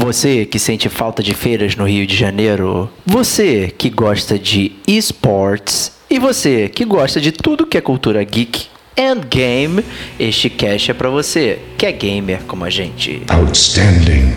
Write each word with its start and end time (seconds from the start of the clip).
Você 0.00 0.46
que 0.46 0.60
sente 0.60 0.88
falta 0.88 1.24
de 1.24 1.34
feiras 1.34 1.74
no 1.74 1.84
Rio 1.84 2.06
de 2.06 2.14
Janeiro, 2.14 2.88
você 3.04 3.74
que 3.76 3.90
gosta 3.90 4.38
de 4.38 4.76
esportes 4.86 5.90
e 6.08 6.20
você 6.20 6.68
que 6.68 6.84
gosta 6.84 7.20
de 7.20 7.32
tudo 7.32 7.66
que 7.66 7.76
é 7.76 7.80
cultura 7.80 8.22
geek 8.22 8.68
and 8.96 9.22
game, 9.28 9.84
este 10.16 10.48
cast 10.48 10.92
é 10.92 10.94
para 10.94 11.10
você 11.10 11.58
que 11.76 11.84
é 11.84 11.90
gamer 11.90 12.42
como 12.46 12.64
a 12.64 12.70
gente. 12.70 13.24
Outstanding. 13.28 14.36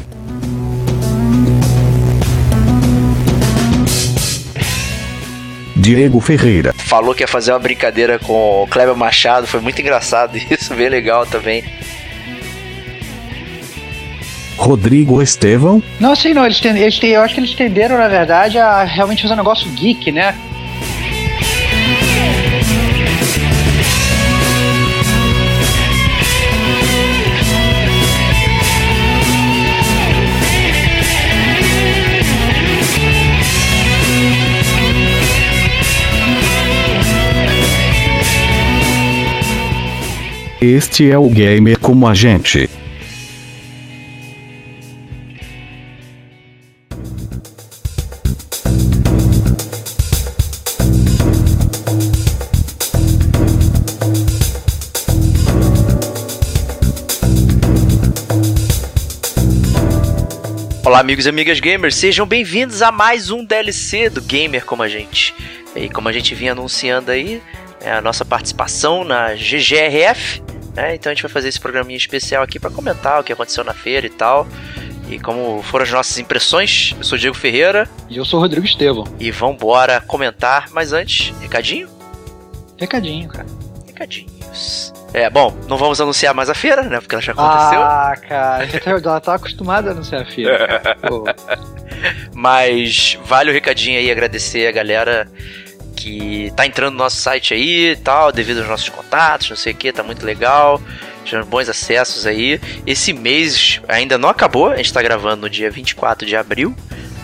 Diego 5.75 6.19
Ferreira. 6.19 6.73
Falou 6.73 7.13
que 7.13 7.21
ia 7.21 7.27
fazer 7.27 7.51
uma 7.51 7.59
brincadeira 7.59 8.17
com 8.17 8.63
o 8.63 8.67
Kleber 8.67 8.95
Machado, 8.95 9.45
foi 9.45 9.59
muito 9.59 9.79
engraçado 9.79 10.35
isso, 10.49 10.73
bem 10.73 10.89
legal 10.89 11.27
também. 11.27 11.63
Rodrigo 14.57 15.21
Estevão. 15.21 15.81
Não, 15.99 16.15
sim, 16.15 16.33
não. 16.33 16.45
Eles, 16.45 16.59
tend, 16.59 16.79
eles 16.79 16.99
eu 17.01 17.21
acho 17.21 17.33
que 17.33 17.39
eles 17.39 17.53
tenderam, 17.53 17.97
na 17.97 18.07
verdade, 18.07 18.57
a 18.57 18.83
realmente 18.83 19.21
fazer 19.21 19.33
um 19.33 19.37
negócio 19.37 19.69
geek, 19.71 20.11
né? 20.11 20.35
Este 40.61 41.09
é 41.09 41.17
o 41.17 41.27
gamer 41.27 41.79
como 41.79 42.07
a 42.07 42.13
gente. 42.13 42.69
Amigos 61.01 61.25
e 61.25 61.29
amigas 61.29 61.59
gamers, 61.59 61.95
sejam 61.95 62.27
bem-vindos 62.27 62.83
a 62.83 62.91
mais 62.91 63.31
um 63.31 63.43
DLC 63.43 64.07
do 64.07 64.21
Gamer 64.21 64.63
como 64.63 64.83
a 64.83 64.87
gente. 64.87 65.33
E 65.75 65.89
como 65.89 66.07
a 66.07 66.11
gente 66.11 66.35
vinha 66.35 66.51
anunciando 66.51 67.09
aí, 67.09 67.41
é 67.81 67.91
a 67.91 68.01
nossa 68.01 68.23
participação 68.23 69.03
na 69.03 69.33
GGRF, 69.33 70.43
né? 70.75 70.93
Então 70.93 71.11
a 71.11 71.15
gente 71.15 71.23
vai 71.23 71.31
fazer 71.31 71.47
esse 71.47 71.59
programinha 71.59 71.97
especial 71.97 72.43
aqui 72.43 72.59
para 72.59 72.69
comentar 72.69 73.19
o 73.19 73.23
que 73.23 73.33
aconteceu 73.33 73.63
na 73.63 73.73
feira 73.73 74.05
e 74.05 74.11
tal. 74.11 74.47
E 75.09 75.19
como 75.19 75.63
foram 75.63 75.85
as 75.85 75.91
nossas 75.91 76.19
impressões. 76.19 76.93
Eu 76.95 77.03
sou 77.03 77.17
o 77.17 77.19
Diego 77.19 77.35
Ferreira. 77.35 77.89
E 78.07 78.17
eu 78.17 78.23
sou 78.23 78.37
o 78.37 78.43
Rodrigo 78.43 78.67
Estevão. 78.67 79.05
E 79.19 79.31
vambora 79.31 80.01
comentar. 80.01 80.69
Mas 80.71 80.93
antes, 80.93 81.33
recadinho? 81.41 81.89
Recadinho, 82.77 83.27
cara. 83.27 83.47
Recadinhos. 83.87 84.90
É, 85.13 85.29
bom, 85.29 85.55
não 85.67 85.77
vamos 85.77 85.99
anunciar 85.99 86.33
mais 86.33 86.49
a 86.49 86.53
feira, 86.53 86.83
né? 86.83 86.99
Porque 86.99 87.15
ela 87.15 87.21
já 87.21 87.33
aconteceu. 87.33 87.81
Ah, 87.81 88.13
cara, 88.27 88.67
ela 88.85 89.19
tá 89.19 89.35
acostumada 89.35 89.89
a 89.89 89.91
anunciar 89.91 90.21
a 90.21 90.25
feira. 90.25 90.97
Mas 92.33 93.17
vale 93.25 93.49
o 93.49 93.53
recadinho 93.53 93.99
aí, 93.99 94.09
agradecer 94.09 94.67
a 94.67 94.71
galera 94.71 95.27
que 95.95 96.51
tá 96.55 96.65
entrando 96.65 96.93
no 96.93 96.99
nosso 96.99 97.17
site 97.17 97.53
aí 97.53 97.91
e 97.91 97.95
tal, 97.95 98.31
devido 98.31 98.59
aos 98.59 98.67
nossos 98.67 98.89
contatos, 98.89 99.49
não 99.49 99.57
sei 99.57 99.73
o 99.73 99.75
que, 99.75 99.91
tá 99.91 100.01
muito 100.01 100.25
legal. 100.25 100.81
Tivemos 101.23 101.47
bons 101.47 101.69
acessos 101.69 102.25
aí. 102.25 102.59
Esse 102.87 103.13
mês 103.13 103.79
ainda 103.87 104.17
não 104.17 104.29
acabou, 104.29 104.71
a 104.71 104.77
gente 104.77 104.91
tá 104.91 105.01
gravando 105.01 105.43
no 105.43 105.49
dia 105.49 105.69
24 105.69 106.25
de 106.25 106.35
abril, 106.35 106.75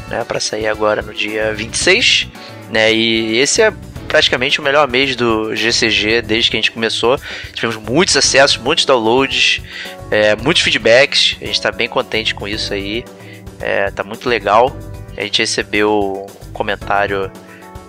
né, 0.09 0.23
para 0.25 0.39
sair 0.39 0.67
agora 0.67 1.01
no 1.01 1.13
dia 1.13 1.53
26, 1.53 2.27
né? 2.69 2.93
E 2.93 3.37
esse 3.37 3.61
é 3.61 3.73
praticamente 4.07 4.59
o 4.59 4.63
melhor 4.63 4.87
mês 4.87 5.15
do 5.15 5.55
GCG 5.55 6.21
desde 6.21 6.49
que 6.49 6.57
a 6.57 6.59
gente 6.59 6.71
começou. 6.71 7.19
Tivemos 7.53 7.75
muitos 7.75 8.15
acessos, 8.15 8.57
muitos 8.57 8.85
downloads, 8.85 9.61
é, 10.09 10.35
muitos 10.35 10.63
feedbacks. 10.63 11.37
A 11.41 11.45
gente 11.45 11.55
está 11.55 11.71
bem 11.71 11.87
contente 11.87 12.33
com 12.33 12.47
isso 12.47 12.73
aí. 12.73 13.03
É, 13.59 13.91
tá 13.91 14.03
muito 14.03 14.27
legal. 14.27 14.75
A 15.17 15.21
gente 15.21 15.39
recebeu 15.39 16.27
um 16.47 16.51
comentário 16.53 17.31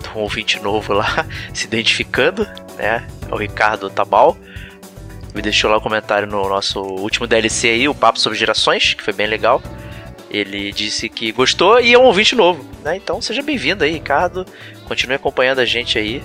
de 0.01 0.17
um 0.17 0.21
ouvinte 0.21 0.59
novo 0.61 0.93
lá, 0.93 1.25
se 1.53 1.65
identificando, 1.65 2.47
né? 2.77 3.07
É 3.29 3.33
o 3.33 3.37
Ricardo 3.37 3.89
Tabal. 3.89 4.37
Me 5.33 5.41
deixou 5.41 5.69
lá 5.69 5.77
um 5.77 5.81
comentário 5.81 6.27
no 6.27 6.49
nosso 6.49 6.81
último 6.81 7.27
DLC 7.27 7.69
aí, 7.69 7.87
o 7.87 7.93
Papo 7.93 8.19
sobre 8.19 8.37
Gerações, 8.37 8.93
que 8.95 9.03
foi 9.03 9.13
bem 9.13 9.27
legal. 9.27 9.61
Ele 10.29 10.71
disse 10.71 11.09
que 11.09 11.31
gostou 11.31 11.79
e 11.79 11.93
é 11.93 11.97
um 11.97 12.03
ouvinte 12.03 12.35
novo, 12.35 12.63
né? 12.83 12.95
Então 12.95 13.21
seja 13.21 13.41
bem-vindo 13.41 13.83
aí, 13.83 13.91
Ricardo. 13.91 14.45
Continue 14.89 15.15
acompanhando 15.17 15.59
a 15.59 15.65
gente 15.65 15.99
aí. 15.99 16.23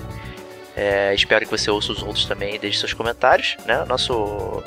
É, 0.75 1.13
espero 1.13 1.45
que 1.45 1.51
você 1.51 1.69
ouça 1.69 1.91
os 1.91 2.01
outros 2.01 2.25
também 2.25 2.55
e 2.55 2.57
deixe 2.57 2.79
seus 2.79 2.93
comentários, 2.93 3.55
né? 3.63 3.85
Nosso 3.85 4.63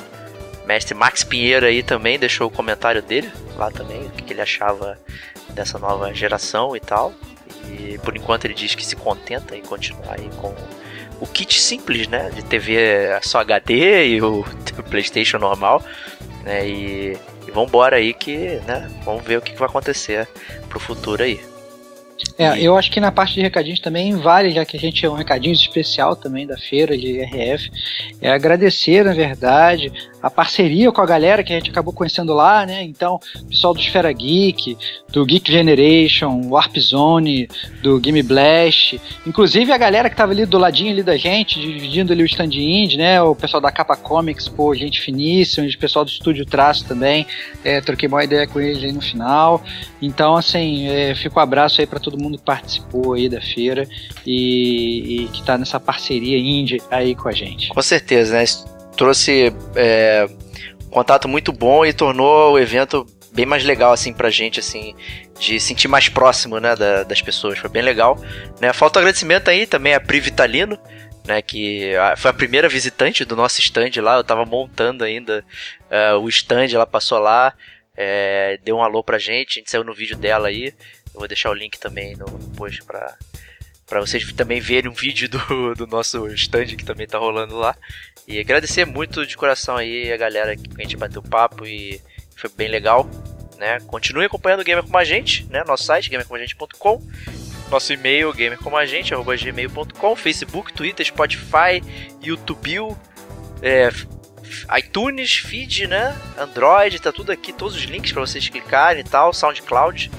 mestre 0.65 0.95
Max 0.95 1.21
Pinheiro 1.23 1.65
aí 1.65 1.83
também 1.83 2.17
deixou 2.17 2.47
o 2.47 2.49
comentário 2.49 3.01
dele 3.01 3.29
lá 3.57 3.69
também, 3.69 4.05
o 4.05 4.09
que 4.11 4.31
ele 4.31 4.41
achava 4.41 4.97
dessa 5.49 5.77
nova 5.77 6.13
geração 6.13 6.77
e 6.77 6.79
tal. 6.79 7.13
E 7.69 7.99
por 7.99 8.15
enquanto 8.15 8.45
ele 8.45 8.53
diz 8.53 8.73
que 8.73 8.85
se 8.85 8.95
contenta 8.95 9.55
em 9.55 9.61
continuar 9.61 10.15
aí 10.17 10.29
com 10.37 10.55
o 11.19 11.27
kit 11.27 11.59
simples, 11.59 12.07
né? 12.07 12.29
De 12.33 12.41
TV 12.41 13.19
só 13.21 13.39
HD 13.39 14.07
e 14.07 14.21
o, 14.21 14.45
PlayStation 14.89 15.39
normal. 15.39 15.83
Né, 16.43 16.65
e, 16.69 17.17
e 17.45 17.51
vambora 17.51 17.97
aí 17.97 18.13
que, 18.13 18.61
né? 18.65 18.89
Vamos 19.03 19.25
ver 19.25 19.37
o 19.37 19.41
que 19.41 19.53
vai 19.57 19.67
acontecer 19.67 20.25
pro 20.69 20.79
futuro 20.79 21.21
aí. 21.21 21.48
É, 22.37 22.61
eu 22.61 22.77
acho 22.77 22.91
que 22.91 22.99
na 22.99 23.11
parte 23.11 23.35
de 23.35 23.41
recadinhos 23.41 23.79
também 23.79 24.15
vale, 24.15 24.51
já 24.51 24.65
que 24.65 24.77
a 24.77 24.79
gente 24.79 25.05
é 25.05 25.09
um 25.09 25.13
recadinho 25.13 25.53
especial 25.53 26.15
também 26.15 26.45
da 26.47 26.57
feira 26.57 26.97
de 26.97 27.21
RF, 27.21 27.71
é 28.21 28.31
agradecer, 28.31 29.03
na 29.03 29.13
verdade, 29.13 29.91
a 30.21 30.29
parceria 30.29 30.91
com 30.91 31.01
a 31.01 31.05
galera 31.05 31.43
que 31.43 31.53
a 31.53 31.55
gente 31.57 31.69
acabou 31.69 31.93
conhecendo 31.93 32.33
lá, 32.33 32.65
né? 32.65 32.83
Então, 32.83 33.19
o 33.35 33.45
pessoal 33.45 33.73
do 33.73 33.79
Esfera 33.79 34.11
Geek, 34.11 34.77
do 35.11 35.25
Geek 35.25 35.51
Generation, 35.51 36.41
Warp 36.49 36.77
Zone, 36.77 37.47
do 37.81 37.99
Game 37.99 38.21
Blast, 38.21 38.99
inclusive 39.25 39.71
a 39.71 39.77
galera 39.77 40.09
que 40.09 40.15
tava 40.15 40.31
ali 40.31 40.45
do 40.45 40.57
ladinho 40.57 40.91
ali 40.91 41.03
da 41.03 41.17
gente, 41.17 41.59
dividindo 41.59 42.13
ali 42.13 42.23
o 42.23 42.25
stand 42.25 42.53
indie, 42.55 42.97
né? 42.97 43.21
O 43.21 43.33
pessoal 43.33 43.61
da 43.61 43.71
Capa 43.71 43.95
Comics, 43.95 44.47
pô, 44.47 44.73
gente 44.75 44.99
finíssima, 44.99 45.65
o 45.65 45.77
pessoal 45.77 46.03
do 46.03 46.11
Estúdio 46.11 46.45
Traço 46.45 46.85
também, 46.85 47.25
é, 47.63 47.81
troquei 47.81 48.07
uma 48.07 48.23
ideia 48.23 48.47
com 48.47 48.59
eles 48.59 48.83
aí 48.83 48.91
no 48.91 49.01
final. 49.01 49.63
Então, 50.01 50.35
assim, 50.35 50.87
é, 50.87 51.15
fica 51.15 51.39
um 51.39 51.43
abraço 51.43 51.81
aí 51.81 51.87
para 51.87 51.99
todo 51.99 52.08
mundo 52.17 52.37
que 52.37 52.43
participou 52.43 53.13
aí 53.13 53.27
da 53.27 53.41
feira 53.41 53.87
e, 54.25 55.23
e 55.23 55.27
que 55.27 55.43
tá 55.43 55.57
nessa 55.57 55.79
parceria 55.79 56.37
indie 56.37 56.81
aí 56.89 57.15
com 57.15 57.27
a 57.27 57.33
gente. 57.33 57.69
Com 57.69 57.81
certeza, 57.81 58.37
né? 58.37 58.45
trouxe 58.99 59.53
é, 59.77 60.27
um 60.85 60.89
contato 60.89 61.25
muito 61.25 61.53
bom 61.53 61.85
e 61.85 61.93
tornou 61.93 62.51
o 62.51 62.59
evento 62.59 63.05
bem 63.31 63.45
mais 63.45 63.63
legal 63.63 63.93
assim 63.93 64.11
pra 64.11 64.29
gente 64.29 64.59
assim 64.59 64.93
de 65.39 65.57
sentir 65.57 65.87
mais 65.87 66.09
próximo 66.09 66.59
né 66.59 66.75
da, 66.75 67.03
das 67.03 67.21
pessoas 67.21 67.57
foi 67.57 67.69
bem 67.69 67.81
legal 67.81 68.21
né 68.59 68.73
falta 68.73 68.99
um 68.99 69.01
agradecimento 69.01 69.49
aí 69.49 69.65
também 69.65 69.93
a 69.93 70.01
Pri 70.01 70.19
Vitalino 70.19 70.77
né 71.25 71.41
que 71.41 71.93
foi 72.17 72.31
a 72.31 72.33
primeira 72.33 72.67
visitante 72.67 73.23
do 73.23 73.37
nosso 73.37 73.61
stand 73.61 73.91
lá 74.01 74.17
eu 74.17 74.23
tava 74.23 74.45
montando 74.45 75.05
ainda 75.05 75.45
uh, 75.89 76.17
o 76.17 76.27
stand 76.27 76.67
ela 76.73 76.85
passou 76.85 77.19
lá 77.19 77.53
é, 77.95 78.59
deu 78.65 78.77
um 78.77 78.83
alô 78.83 79.01
pra 79.01 79.17
gente 79.17 79.59
a 79.59 79.59
gente 79.59 79.71
saiu 79.71 79.85
no 79.85 79.93
vídeo 79.93 80.17
dela 80.17 80.49
aí 80.49 80.73
eu 81.19 81.21
vou 81.21 81.27
deixar 81.27 81.49
o 81.49 81.53
link 81.53 81.77
também 81.77 82.15
no 82.15 82.25
post 82.55 82.81
pra 82.83 83.17
para 83.85 83.99
vocês 83.99 84.31
também 84.33 84.61
verem 84.61 84.89
um 84.89 84.93
vídeo 84.93 85.27
do, 85.27 85.73
do 85.73 85.87
nosso 85.87 86.27
stand 86.27 86.67
que 86.77 86.85
também 86.85 87.07
tá 87.07 87.17
rolando 87.17 87.57
lá. 87.57 87.75
E 88.27 88.39
agradecer 88.39 88.85
muito 88.85 89.25
de 89.25 89.35
coração 89.35 89.75
aí 89.75 90.13
a 90.13 90.17
galera 90.17 90.55
que 90.55 90.69
a 90.77 90.81
gente 90.83 90.95
bateu 90.95 91.23
papo 91.23 91.65
e 91.65 91.99
foi 92.35 92.51
bem 92.55 92.69
legal. 92.69 93.09
Né? 93.57 93.79
Continue 93.87 94.25
acompanhando 94.25 94.61
o 94.61 94.63
Gamer 94.63 94.83
Como 94.83 94.95
a 94.95 95.03
Gente, 95.03 95.43
né? 95.49 95.63
Nosso 95.65 95.85
site, 95.85 96.09
gamercomagente.com. 96.09 97.01
Nosso 97.71 97.91
e-mail, 97.91 98.31
gamercomagente.gmail.com. 98.31 100.15
Facebook, 100.15 100.71
Twitter, 100.71 101.05
Spotify, 101.07 101.83
YouTube, 102.21 102.95
é, 103.63 103.89
iTunes, 104.77 105.37
feed, 105.37 105.87
né? 105.87 106.15
Android, 106.37 107.01
tá 107.01 107.11
tudo 107.11 107.31
aqui, 107.31 107.51
todos 107.51 107.75
os 107.75 107.83
links 107.83 108.11
para 108.11 108.21
vocês 108.21 108.47
clicarem 108.47 109.01
e 109.01 109.03
tal. 109.03 109.33
SoundCloud, 109.33 110.11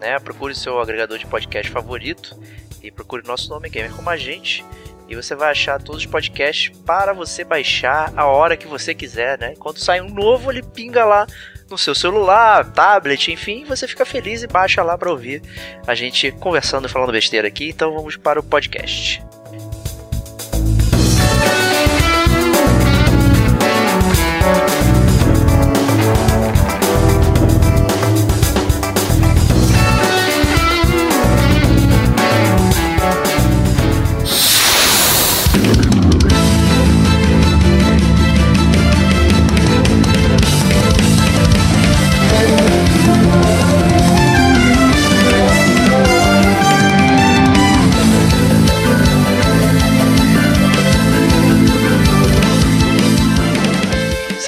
né? 0.00 0.18
Procure 0.18 0.54
seu 0.54 0.78
agregador 0.80 1.18
de 1.18 1.26
podcast 1.26 1.70
favorito 1.70 2.38
e 2.82 2.90
procure 2.90 3.26
nosso 3.26 3.48
nome, 3.48 3.68
Gamer 3.68 3.92
Como 3.92 4.08
a 4.08 4.16
Gente. 4.16 4.64
E 5.08 5.14
você 5.14 5.36
vai 5.36 5.52
achar 5.52 5.80
todos 5.80 6.02
os 6.02 6.06
podcasts 6.06 6.76
para 6.84 7.12
você 7.12 7.44
baixar 7.44 8.12
a 8.16 8.26
hora 8.26 8.56
que 8.56 8.66
você 8.66 8.92
quiser, 8.92 9.38
né? 9.38 9.54
Quando 9.56 9.78
sai 9.78 10.00
um 10.00 10.08
novo, 10.08 10.50
ele 10.50 10.62
pinga 10.62 11.04
lá 11.04 11.26
no 11.70 11.78
seu 11.78 11.94
celular, 11.94 12.72
tablet, 12.72 13.30
enfim, 13.30 13.64
você 13.64 13.86
fica 13.86 14.04
feliz 14.04 14.42
e 14.42 14.46
baixa 14.46 14.82
lá 14.82 14.96
para 14.96 15.10
ouvir 15.10 15.42
a 15.86 15.94
gente 15.94 16.30
conversando 16.32 16.86
e 16.86 16.90
falando 16.90 17.12
besteira 17.12 17.46
aqui. 17.46 17.68
Então 17.68 17.94
vamos 17.94 18.16
para 18.16 18.40
o 18.40 18.42
podcast. 18.42 19.22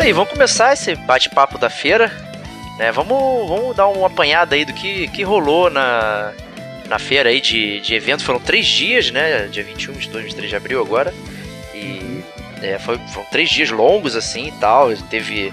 Aí, 0.08 0.12
vamos 0.12 0.30
começar 0.30 0.72
esse 0.72 0.94
bate-papo 0.94 1.58
da 1.58 1.68
feira. 1.68 2.10
Né? 2.78 2.90
Vamos, 2.92 3.48
vamos 3.48 3.76
dar 3.76 3.88
uma 3.88 4.06
apanhada 4.06 4.54
aí 4.54 4.64
do 4.64 4.72
que, 4.72 5.06
que 5.08 5.22
rolou 5.22 5.68
na, 5.68 6.32
na 6.88 6.98
feira 6.98 7.28
aí 7.28 7.40
de, 7.40 7.80
de 7.80 7.94
evento. 7.94 8.24
Foram 8.24 8.40
três 8.40 8.66
dias, 8.66 9.10
né? 9.10 9.48
Dia 9.48 9.62
21, 9.62 9.92
22, 9.92 10.24
23 10.24 10.50
de 10.50 10.56
abril 10.56 10.80
agora. 10.80 11.12
E 11.74 12.24
é, 12.62 12.78
foi, 12.78 12.98
foram 13.12 13.26
três 13.30 13.50
dias 13.50 13.70
longos 13.70 14.16
assim 14.16 14.48
e 14.48 14.52
tal. 14.52 14.94
Teve 15.10 15.52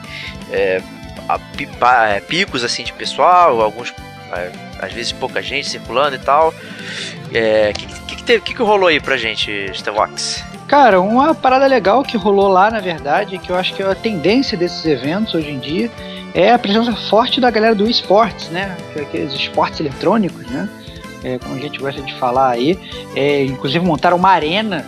é, 0.51 0.81
a, 1.27 1.37
a, 1.81 2.09
é, 2.09 2.19
picos 2.21 2.63
assim 2.63 2.83
de 2.83 2.93
pessoal, 2.93 3.61
alguns. 3.61 3.93
É, 4.31 4.51
às 4.79 4.93
vezes 4.93 5.11
pouca 5.11 5.41
gente 5.41 5.67
circulando 5.67 6.15
e 6.15 6.19
tal. 6.19 6.49
O 6.49 7.37
é, 7.37 7.73
que, 7.73 7.85
que, 7.85 8.15
que, 8.15 8.39
que, 8.39 8.53
que 8.53 8.63
rolou 8.63 8.87
aí 8.87 9.01
pra 9.01 9.17
gente, 9.17 9.69
Stevox? 9.73 10.54
Cara, 10.67 10.99
uma 10.99 11.35
parada 11.35 11.67
legal 11.67 12.03
que 12.03 12.17
rolou 12.17 12.47
lá, 12.47 12.71
na 12.71 12.79
verdade, 12.79 13.37
que 13.37 13.51
eu 13.51 13.55
acho 13.55 13.73
que 13.75 13.83
é 13.83 13.85
a 13.85 13.93
tendência 13.93 14.57
desses 14.57 14.83
eventos 14.85 15.33
hoje 15.35 15.51
em 15.51 15.59
dia, 15.59 15.91
é 16.33 16.51
a 16.51 16.59
presença 16.59 16.91
forte 16.93 17.39
da 17.39 17.51
galera 17.51 17.75
do 17.75 17.89
esportes, 17.89 18.49
né? 18.49 18.75
Aqueles 18.95 19.33
esportes 19.33 19.79
eletrônicos, 19.79 20.45
né? 20.47 20.67
É, 21.23 21.39
como 21.39 21.55
a 21.55 21.59
gente 21.59 21.79
gosta 21.79 22.01
de 22.01 22.13
falar 22.15 22.49
aí. 22.49 22.79
É, 23.15 23.45
inclusive 23.45 23.85
montaram 23.85 24.17
uma 24.17 24.29
arena 24.29 24.85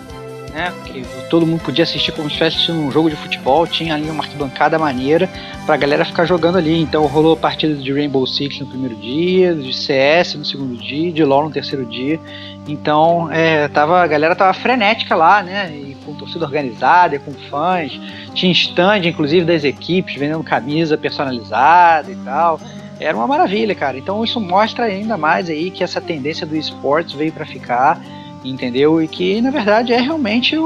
né? 0.58 0.74
Que 0.86 1.06
todo 1.30 1.46
mundo 1.46 1.62
podia 1.62 1.84
assistir 1.84 2.12
como 2.12 2.28
se 2.28 2.44
estivesse 2.44 2.72
um 2.72 2.92
jogo 2.92 3.12
de 3.12 3.16
futebol, 3.16 3.68
tinha 3.68 3.94
ali 3.94 4.10
uma 4.10 4.24
arquibancada 4.24 4.80
maneira 4.80 5.30
pra 5.68 5.78
galera 5.78 6.04
ficar 6.04 6.26
jogando 6.26 6.58
ali. 6.58 6.82
Então 6.82 7.06
rolou 7.06 7.38
partida 7.38 7.76
de 7.76 7.94
Rainbow 7.94 8.26
Six 8.26 8.60
no 8.60 8.66
primeiro 8.66 8.96
dia, 8.96 9.54
de 9.54 9.72
CS 9.72 10.34
no 10.34 10.44
segundo 10.44 10.76
dia, 10.76 11.12
de 11.12 11.24
LoL 11.24 11.44
no 11.44 11.52
terceiro 11.52 11.86
dia. 11.86 12.20
Então, 12.68 13.32
é, 13.32 13.68
tava, 13.68 14.02
a 14.02 14.08
galera 14.08 14.36
tava 14.36 14.52
frenética 14.54 15.16
lá, 15.16 15.44
né? 15.44 15.72
E 15.74 15.96
com 16.04 16.16
torcida 16.16 16.44
organizada, 16.44 17.20
com 17.20 17.32
fãs. 17.50 17.92
Tinha 18.34 18.52
stand, 18.52 19.06
inclusive, 19.06 19.46
das 19.46 19.64
equipes, 19.64 20.16
vendendo 20.16 20.44
camisa 20.44 20.98
personalizada 20.98 22.12
e 22.12 22.16
tal. 22.16 22.60
Era 23.00 23.16
uma 23.16 23.28
maravilha, 23.28 23.76
cara. 23.76 23.96
Então 23.98 24.24
isso 24.24 24.42
mostra 24.42 24.86
ainda 24.86 25.16
mais 25.18 25.50
aí 25.50 25.70
que 25.70 25.84
essa 25.84 26.02
tendência 26.02 26.48
do 26.48 26.56
esportes 26.56 27.14
veio 27.14 27.32
para 27.32 27.46
ficar 27.46 28.02
entendeu? 28.50 29.02
E 29.02 29.08
que 29.08 29.42
na 29.42 29.52
verdade 29.52 29.94
é 29.94 30.00
realmente 30.00 30.58
o, 30.58 30.66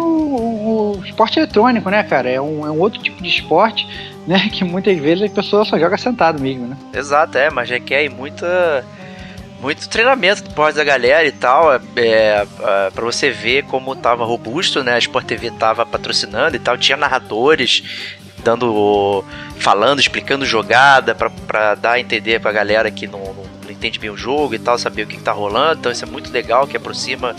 o, 0.98 1.02
esporte 1.06 1.40
eletrônico, 1.40 1.90
né, 1.90 2.04
cara? 2.04 2.30
É 2.30 2.40
um, 2.40 2.66
é 2.66 2.72
um 2.72 2.80
outro 2.80 3.02
tipo 3.02 3.22
de 3.22 3.30
esporte, 3.30 3.88
né? 4.28 4.50
Que 4.52 4.64
muitas 4.64 4.98
vezes 4.98 5.30
a 5.30 5.34
pessoa 5.34 5.66
só 5.66 5.78
joga 5.78 5.98
sentado 5.98 6.42
mesmo, 6.42 6.68
né? 6.68 6.78
Exato, 6.94 7.38
é, 7.38 7.50
mas 7.50 7.70
requer 7.70 8.10
muita 8.10 8.86
muito 9.62 9.88
treinamento 9.88 10.44
do 10.44 10.50
pós 10.56 10.74
da 10.74 10.84
galera 10.84 11.24
e 11.24 11.32
tal, 11.32 11.72
é, 11.72 11.80
é, 11.96 12.46
para 12.90 13.06
você 13.06 13.30
ver 13.30 13.64
como 13.66 13.96
tava 13.96 14.26
robusto, 14.26 14.84
né? 14.84 14.96
A 14.96 15.00
Sport 15.00 15.26
TV 15.26 15.52
tava 15.52 15.86
patrocinando 15.86 16.56
e 16.56 16.60
tal, 16.60 16.78
tinha 16.78 16.98
narradores 16.98 17.84
dando, 18.44 19.24
falando, 19.58 20.00
explicando 20.00 20.46
jogada 20.46 21.16
para 21.16 21.76
dar 21.76 21.94
a 21.94 22.00
entender 22.00 22.40
pra 22.40 22.52
galera 22.52 22.90
que 22.92 23.08
não, 23.08 23.20
não, 23.20 23.52
entende 23.70 24.00
bem 24.00 24.10
o 24.10 24.18
jogo 24.18 24.54
e 24.54 24.60
tal, 24.60 24.78
saber 24.78 25.04
o 25.04 25.08
que, 25.08 25.18
que 25.18 25.24
tá 25.24 25.32
rolando. 25.32 25.80
Então 25.80 25.92
isso 25.92 26.04
é 26.04 26.08
muito 26.08 26.32
legal, 26.32 26.68
que 26.68 26.76
aproxima 26.76 27.36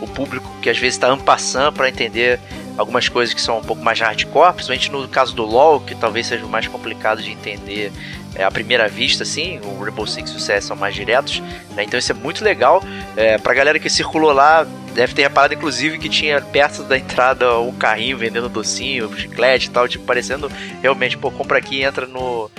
o 0.00 0.06
público 0.06 0.48
que 0.60 0.68
às 0.68 0.78
vezes 0.78 0.94
está 0.94 1.08
ampassando 1.08 1.72
para 1.72 1.88
entender 1.88 2.40
algumas 2.76 3.08
coisas 3.08 3.34
que 3.34 3.40
são 3.40 3.58
um 3.58 3.62
pouco 3.62 3.82
mais 3.82 4.00
hardcore, 4.00 4.52
principalmente 4.52 4.90
no 4.90 5.08
caso 5.08 5.34
do 5.34 5.44
LoL, 5.44 5.80
que 5.80 5.94
talvez 5.94 6.26
seja 6.26 6.44
o 6.44 6.48
mais 6.48 6.66
complicado 6.66 7.22
de 7.22 7.30
entender 7.30 7.92
é, 8.34 8.42
à 8.42 8.50
primeira 8.50 8.88
vista, 8.88 9.22
assim, 9.22 9.60
o 9.62 9.82
Rainbow 9.82 10.06
Six 10.06 10.30
e 10.32 10.36
o 10.36 10.40
CS 10.40 10.64
são 10.64 10.76
mais 10.76 10.94
diretos, 10.94 11.40
né? 11.74 11.84
então 11.84 11.98
isso 11.98 12.10
é 12.10 12.14
muito 12.14 12.42
legal. 12.42 12.82
É, 13.16 13.38
pra 13.38 13.54
galera 13.54 13.78
que 13.78 13.88
circulou 13.88 14.32
lá, 14.32 14.66
deve 14.92 15.14
ter 15.14 15.22
reparado, 15.22 15.54
inclusive, 15.54 15.98
que 15.98 16.08
tinha 16.08 16.40
perto 16.40 16.82
da 16.82 16.98
entrada 16.98 17.58
um 17.60 17.72
carrinho 17.72 18.18
vendendo 18.18 18.48
docinho, 18.48 19.16
chiclete 19.16 19.68
e 19.68 19.70
tal, 19.70 19.86
tipo, 19.86 20.04
parecendo 20.04 20.50
realmente, 20.82 21.16
pô, 21.16 21.30
compra 21.30 21.58
aqui 21.58 21.82
entra 21.82 22.06
no, 22.06 22.50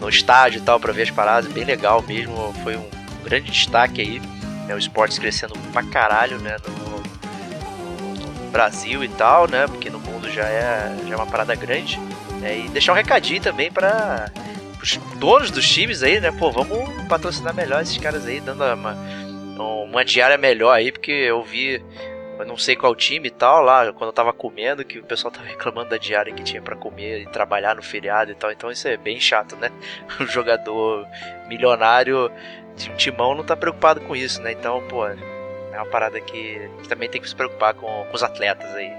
no 0.00 0.08
estádio 0.08 0.58
e 0.58 0.62
tal, 0.62 0.78
pra 0.78 0.92
ver 0.92 1.02
as 1.02 1.10
paradas, 1.10 1.50
bem 1.50 1.64
legal 1.64 2.04
mesmo, 2.06 2.52
foi 2.62 2.76
um 2.76 2.84
grande 3.24 3.50
destaque 3.50 4.02
aí 4.02 4.22
né, 4.66 4.74
o 4.74 4.78
esportes 4.78 5.18
crescendo 5.18 5.54
pra 5.72 5.82
caralho, 5.82 6.38
né, 6.38 6.56
no, 6.66 6.98
no, 6.98 8.50
Brasil 8.50 9.02
e 9.02 9.08
tal, 9.08 9.48
né, 9.48 9.66
porque 9.66 9.88
no 9.88 9.98
mundo 9.98 10.30
já 10.30 10.44
é, 10.44 10.94
já 11.06 11.14
é 11.14 11.16
uma 11.16 11.26
parada 11.26 11.54
grande, 11.54 11.98
né, 12.38 12.58
e 12.58 12.68
deixar 12.68 12.92
um 12.92 12.96
recadinho 12.96 13.40
também 13.40 13.72
para 13.72 14.30
os 14.82 14.96
donos 15.16 15.50
dos 15.50 15.66
times 15.66 16.02
aí, 16.02 16.20
né, 16.20 16.30
pô, 16.30 16.50
vamos 16.50 16.78
patrocinar 17.08 17.54
melhor 17.54 17.80
esses 17.80 17.96
caras 17.96 18.26
aí, 18.26 18.40
dando 18.40 18.62
uma, 18.62 18.94
uma 19.84 20.04
diária 20.04 20.36
melhor 20.36 20.72
aí, 20.72 20.92
porque 20.92 21.10
eu 21.10 21.42
vi 21.42 21.82
eu 22.42 22.46
não 22.46 22.56
sei 22.56 22.74
qual 22.74 22.94
time 22.94 23.28
e 23.28 23.30
tal, 23.30 23.62
lá 23.62 23.92
quando 23.92 24.08
eu 24.08 24.12
tava 24.12 24.32
comendo, 24.32 24.84
que 24.84 24.98
o 24.98 25.04
pessoal 25.04 25.32
tava 25.32 25.46
reclamando 25.48 25.90
da 25.90 25.96
diária 25.96 26.32
que 26.32 26.42
tinha 26.42 26.60
para 26.60 26.76
comer 26.76 27.22
e 27.22 27.26
trabalhar 27.26 27.76
no 27.76 27.82
feriado 27.82 28.32
e 28.32 28.34
tal, 28.34 28.50
então 28.50 28.70
isso 28.70 28.86
é 28.88 28.96
bem 28.96 29.20
chato, 29.20 29.56
né? 29.56 29.70
O 30.20 30.26
jogador 30.26 31.06
milionário 31.48 32.30
o 32.92 32.96
Timão 32.96 33.34
não 33.34 33.44
tá 33.44 33.56
preocupado 33.56 34.00
com 34.00 34.14
isso, 34.16 34.40
né? 34.42 34.52
Então, 34.52 34.82
pô, 34.88 35.06
é 35.06 35.16
uma 35.74 35.86
parada 35.86 36.20
que, 36.20 36.68
que 36.82 36.88
também 36.88 37.08
tem 37.08 37.20
que 37.20 37.28
se 37.28 37.34
preocupar 37.34 37.74
com, 37.74 37.86
com 37.86 38.14
os 38.14 38.22
atletas 38.22 38.74
aí. 38.74 38.90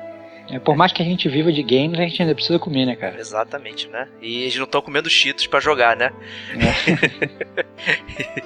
É, 0.50 0.60
por 0.60 0.76
mais 0.76 0.92
que 0.92 1.02
a 1.02 1.06
gente 1.06 1.30
viva 1.30 1.52
de 1.52 1.64
games, 1.64 1.98
a 1.98 2.04
gente 2.04 2.22
ainda 2.22 2.36
precisa 2.36 2.60
comer, 2.60 2.86
né, 2.86 2.96
cara? 2.96 3.18
Exatamente, 3.18 3.88
né? 3.88 4.08
E 4.22 4.42
eles 4.42 4.56
não 4.58 4.66
estão 4.66 4.82
comendo 4.82 5.10
cheetos 5.10 5.48
para 5.48 5.60
jogar, 5.60 5.96
né? 5.96 6.12
É. 6.54 8.44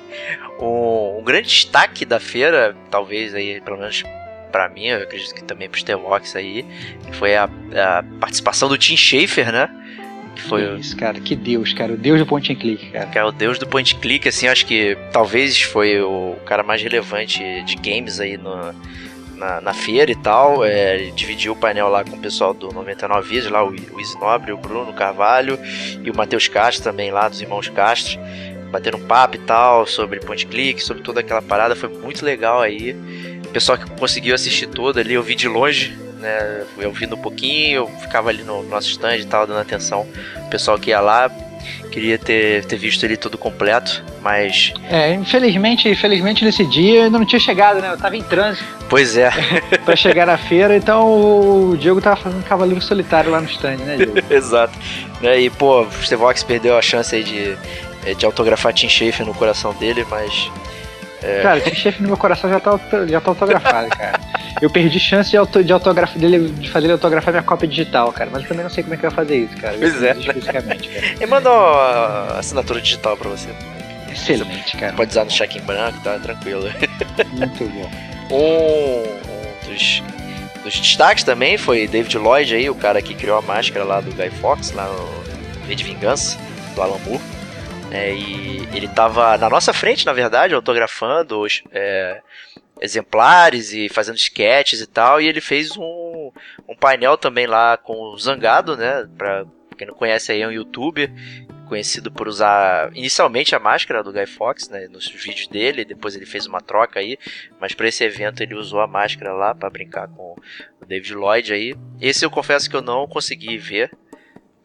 um, 0.61 1.19
um, 1.19 1.23
grande 1.23 1.47
destaque 1.47 2.05
da 2.05 2.19
feira, 2.19 2.75
talvez 2.91 3.33
aí, 3.33 3.59
pelo 3.61 3.77
menos 3.77 4.03
para 4.51 4.69
mim, 4.69 4.85
eu 4.87 5.03
acredito 5.03 5.33
que 5.33 5.43
também 5.43 5.69
pro 5.69 5.79
Stevox 5.79 6.35
aí, 6.35 6.65
foi 7.13 7.35
a, 7.35 7.45
a 7.45 8.03
participação 8.19 8.69
do 8.69 8.77
Tim 8.77 8.95
Schafer, 8.95 9.51
né? 9.51 9.69
Que 10.37 10.43
foi 10.43 10.79
Isso, 10.79 10.95
cara, 10.95 11.19
que 11.19 11.35
Deus, 11.35 11.73
cara, 11.73 11.93
o 11.93 11.97
Deus 11.97 12.19
do 12.19 12.25
point 12.25 12.53
and 12.53 12.55
click, 12.55 12.91
cara. 12.91 13.07
Que 13.07 13.17
é 13.17 13.23
o 13.23 13.31
Deus 13.31 13.57
do 13.57 13.65
point 13.65 13.95
and 13.95 13.99
click, 13.99 14.29
assim, 14.29 14.47
acho 14.47 14.67
que 14.67 14.95
talvez 15.11 15.59
foi 15.59 15.99
o 15.99 16.35
cara 16.45 16.61
mais 16.61 16.79
relevante 16.81 17.41
de 17.63 17.75
games 17.75 18.19
aí 18.19 18.37
no, 18.37 18.71
na, 19.35 19.59
na 19.59 19.73
feira 19.73 20.11
e 20.11 20.15
tal. 20.15 20.63
É, 20.63 20.95
ele 20.95 21.11
dividiu 21.11 21.53
o 21.53 21.55
painel 21.55 21.89
lá 21.89 22.03
com 22.03 22.15
o 22.15 22.19
pessoal 22.19 22.53
do 22.53 22.71
99 22.71 23.27
Vidas, 23.27 23.49
lá 23.49 23.65
o, 23.65 23.69
o 23.71 23.99
Isnobre, 23.99 24.51
o 24.51 24.57
Bruno 24.57 24.93
Carvalho 24.93 25.59
e 26.03 26.11
o 26.11 26.15
Matheus 26.15 26.47
Castro 26.47 26.83
também 26.83 27.09
lá, 27.09 27.27
dos 27.27 27.41
irmãos 27.41 27.67
Castro. 27.67 28.19
Bateram 28.69 28.99
um 28.99 29.07
papo 29.07 29.37
e 29.37 29.39
tal 29.39 29.87
sobre 29.87 30.19
point 30.19 30.45
and 30.45 30.49
click, 30.49 30.83
sobre 30.83 31.01
toda 31.01 31.21
aquela 31.21 31.41
parada, 31.41 31.75
foi 31.75 31.89
muito 31.89 32.23
legal 32.23 32.61
aí. 32.61 32.95
O 33.43 33.49
pessoal 33.49 33.75
que 33.75 33.89
conseguiu 33.91 34.35
assistir 34.35 34.67
todo 34.67 34.99
ali, 34.99 35.15
eu 35.15 35.23
vi 35.23 35.33
de 35.33 35.47
longe, 35.47 35.97
né? 36.19 36.63
Eu 36.77 36.89
ouvindo 36.89 37.15
um 37.15 37.21
pouquinho, 37.21 37.77
eu 37.77 37.87
ficava 37.87 38.29
ali 38.29 38.43
no 38.43 38.63
nosso 38.63 38.89
stand 38.89 39.17
e 39.17 39.25
tal, 39.25 39.47
dando 39.47 39.59
atenção. 39.59 40.07
O 40.45 40.49
pessoal 40.49 40.77
que 40.77 40.89
ia 40.89 40.99
lá, 40.99 41.29
queria 41.91 42.17
ter, 42.17 42.65
ter 42.65 42.77
visto 42.77 43.03
ele 43.03 43.17
todo 43.17 43.37
completo, 43.37 44.03
mas. 44.21 44.73
É, 44.89 45.13
infelizmente, 45.13 45.89
infelizmente 45.89 46.43
nesse 46.43 46.65
dia 46.65 46.99
eu 46.99 47.03
ainda 47.05 47.17
não 47.17 47.25
tinha 47.25 47.39
chegado, 47.39 47.81
né? 47.81 47.91
Eu 47.91 47.97
tava 47.97 48.15
em 48.15 48.23
trânsito. 48.23 48.65
Pois 48.89 49.17
é. 49.17 49.29
para 49.83 49.95
chegar 49.95 50.25
na 50.25 50.37
feira, 50.37 50.75
então 50.75 51.07
o 51.07 51.77
Diego 51.77 52.01
tava 52.01 52.15
fazendo 52.15 52.43
cavaleiro 52.43 52.81
solitário 52.81 53.31
lá 53.31 53.41
no 53.41 53.47
stand, 53.47 53.77
né, 53.77 53.97
Diego? 53.97 54.13
Exato. 54.29 54.77
E, 55.21 55.49
pô, 55.49 55.81
o 55.81 55.91
Stevox 55.91 56.43
perdeu 56.43 56.77
a 56.77 56.81
chance 56.81 57.15
aí 57.15 57.23
de, 57.23 58.15
de 58.15 58.25
autografar 58.25 58.73
Tim 58.73 58.87
Schafer 58.87 59.25
no 59.25 59.33
coração 59.33 59.73
dele, 59.73 60.05
mas 60.09 60.49
é. 61.21 61.41
Cara, 61.41 61.57
esse 61.57 61.75
chefe 61.75 62.01
no 62.01 62.09
meu 62.09 62.17
coração 62.17 62.49
já 62.49 62.59
tá, 62.59 62.79
já 63.07 63.19
tá 63.19 63.31
autografado, 63.31 63.89
cara. 63.97 64.19
Eu 64.61 64.69
perdi 64.69 64.99
chance 64.99 65.29
de, 65.29 65.37
auto, 65.37 65.63
de 65.63 65.71
autografar 65.71 66.17
dele, 66.17 66.49
de 66.49 66.69
fazer 66.69 66.87
ele 66.87 66.93
autografar 66.93 67.33
minha 67.33 67.43
cópia 67.43 67.67
digital, 67.67 68.11
cara. 68.11 68.29
Mas 68.31 68.43
eu 68.43 68.47
também 68.47 68.63
não 68.63 68.69
sei 68.69 68.83
como 68.83 68.93
é 68.93 68.97
que 68.97 69.03
vai 69.03 69.11
fazer 69.11 69.37
isso, 69.37 69.55
cara. 69.57 69.75
Pois 69.77 70.03
é. 70.03 70.11
Especificamente, 70.11 70.89
cara. 70.89 71.05
Ele 71.15 71.25
mandou 71.27 71.53
a 71.53 72.39
assinatura 72.39 72.81
digital 72.81 73.15
pra 73.17 73.29
você. 73.29 73.49
Excelente, 74.11 74.77
cara. 74.77 74.93
Pode 74.93 75.11
usar 75.11 75.25
no 75.25 75.31
cheque 75.31 75.59
em 75.59 75.61
branco, 75.61 75.99
tá 76.03 76.17
tranquilo. 76.19 76.63
Muito 77.33 77.65
bom. 77.65 77.89
Um, 78.29 79.03
um 79.05 79.71
dos, 79.71 80.03
dos 80.61 80.79
destaques 80.81 81.23
também 81.23 81.57
foi 81.57 81.87
David 81.87 82.17
Lloyd 82.17 82.55
aí, 82.55 82.69
o 82.69 82.75
cara 82.75 83.01
que 83.01 83.13
criou 83.13 83.37
a 83.37 83.41
máscara 83.41 83.85
lá 83.85 84.01
do 84.01 84.11
Guy 84.11 84.29
Fox, 84.41 84.73
lá 84.73 84.85
no 84.85 85.65
V 85.65 85.73
de 85.73 85.83
Vingança, 85.85 86.37
do 86.75 86.81
Alan 86.81 86.97
Moore. 87.05 87.21
É, 87.89 88.13
e 88.13 88.67
ele 88.73 88.85
estava 88.85 89.37
na 89.37 89.49
nossa 89.49 89.71
frente, 89.71 90.05
na 90.05 90.11
verdade, 90.11 90.53
autografando 90.53 91.39
os, 91.39 91.63
é, 91.71 92.19
exemplares 92.81 93.73
e 93.73 93.89
fazendo 93.89 94.17
sketches 94.17 94.81
e 94.81 94.87
tal. 94.87 95.21
E 95.21 95.27
ele 95.27 95.41
fez 95.41 95.75
um, 95.77 96.31
um 96.67 96.75
painel 96.75 97.17
também 97.17 97.47
lá 97.47 97.77
com 97.77 97.93
o 97.93 98.17
Zangado, 98.17 98.75
né? 98.77 99.07
Pra 99.17 99.45
quem 99.77 99.87
não 99.87 99.93
conhece 99.93 100.31
aí, 100.31 100.41
é 100.41 100.47
um 100.47 100.51
youtuber 100.51 101.11
conhecido 101.67 102.11
por 102.11 102.27
usar 102.27 102.89
inicialmente 102.95 103.53
a 103.53 103.59
máscara 103.59 104.01
do 104.01 104.11
Guy 104.11 104.25
Fox, 104.25 104.69
né, 104.69 104.87
nos 104.87 105.07
vídeos 105.09 105.47
dele, 105.47 105.83
depois 105.83 106.15
ele 106.15 106.25
fez 106.25 106.47
uma 106.47 106.61
troca 106.61 106.99
aí, 106.99 107.17
mas 107.59 107.73
para 107.73 107.87
esse 107.87 108.03
evento 108.03 108.41
ele 108.41 108.55
usou 108.55 108.79
a 108.79 108.87
máscara 108.87 109.33
lá 109.33 109.53
para 109.53 109.69
brincar 109.69 110.07
com 110.07 110.35
o 110.81 110.85
David 110.85 111.13
Lloyd 111.13 111.53
aí. 111.53 111.75
Esse 112.01 112.25
eu 112.25 112.31
confesso 112.31 112.69
que 112.69 112.75
eu 112.75 112.81
não 112.81 113.05
consegui 113.05 113.57
ver, 113.57 113.91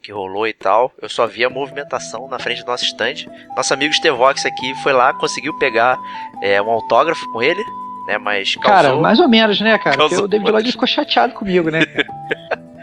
que 0.00 0.12
rolou 0.12 0.47
e 0.47 0.52
tal. 0.52 0.92
Eu 1.00 1.09
só 1.09 1.26
vi 1.26 1.45
a 1.45 1.50
movimentação 1.50 2.28
na 2.28 2.38
frente 2.38 2.62
do 2.62 2.66
nosso 2.66 2.85
stand. 2.85 3.26
Nosso 3.57 3.73
amigo 3.73 3.95
Stevox 3.95 4.45
aqui 4.45 4.75
foi 4.83 4.92
lá, 4.92 5.12
conseguiu 5.12 5.57
pegar 5.59 5.99
é, 6.42 6.61
um 6.61 6.71
autógrafo 6.71 7.25
com 7.33 7.42
ele, 7.42 7.62
né? 8.06 8.18
Mas 8.18 8.54
causou... 8.56 8.71
Cara, 8.71 8.97
mais 8.97 9.18
ou 9.18 9.28
menos, 9.28 9.61
né, 9.61 9.78
cara? 9.78 9.97
Porque 9.97 10.16
o 10.16 10.28
David 10.28 10.50
Lloyd 10.50 10.73
ficou 10.73 10.87
chateado 10.87 11.35
comigo, 11.35 11.71
né? 11.71 11.80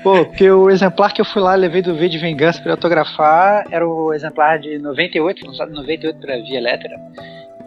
Pô, 0.03 0.25
porque 0.25 0.49
o 0.49 0.69
exemplar 0.69 1.13
que 1.13 1.19
eu 1.19 1.25
fui 1.25 1.41
lá, 1.41 1.55
levei 1.55 1.81
do 1.81 1.93
V 1.93 2.07
de 2.07 2.17
Vingança 2.17 2.61
pra 2.61 2.71
autografar, 2.71 3.65
era 3.69 3.85
o 3.85 4.13
exemplar 4.13 4.57
de 4.57 4.79
98, 4.79 5.45
lançado 5.45 5.71
em 5.71 5.75
98 5.75 6.19
pra 6.19 6.37
Via 6.37 6.61
Lettera. 6.61 6.95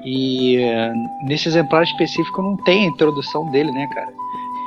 E 0.03 0.59
uh, 0.59 1.27
nesse 1.27 1.49
exemplar 1.49 1.83
específico 1.83 2.43
não 2.43 2.57
tem 2.57 2.85
a 2.85 2.89
introdução 2.89 3.51
dele, 3.51 3.71
né, 3.71 3.87
cara? 3.93 4.09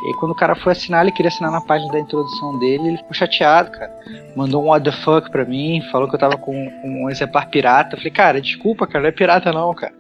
E 0.06 0.08
aí, 0.10 0.13
quando 0.13 0.34
o 0.34 0.36
cara 0.36 0.56
foi 0.56 0.74
assinar, 0.74 1.01
ele 1.01 1.12
queria 1.12 1.30
assinar 1.30 1.51
na 1.51 1.60
página 1.60 1.92
da 1.92 2.00
introdução 2.00 2.60
dele, 2.60 2.89
ele 2.89 2.98
ficou 2.98 3.13
chateado, 3.13 3.72
cara. 3.72 3.92
Mandou 4.36 4.63
um 4.63 4.68
what 4.68 4.84
the 4.84 4.92
fuck 4.92 5.32
pra 5.32 5.44
mim, 5.44 5.82
falou 5.92 6.08
que 6.08 6.13
eu 6.13 6.20
tava 6.20 6.38
com, 6.38 6.54
com 6.54 7.06
um 7.06 7.10
exemplar 7.10 7.50
pirata. 7.50 7.96
Eu 7.96 7.98
falei, 7.98 8.12
cara, 8.12 8.39
desculpa, 8.39 8.86
cara, 8.86 9.01
não 9.01 9.10
é 9.10 9.12
pirata 9.12 9.51
não, 9.51 9.74
cara. 9.74 9.94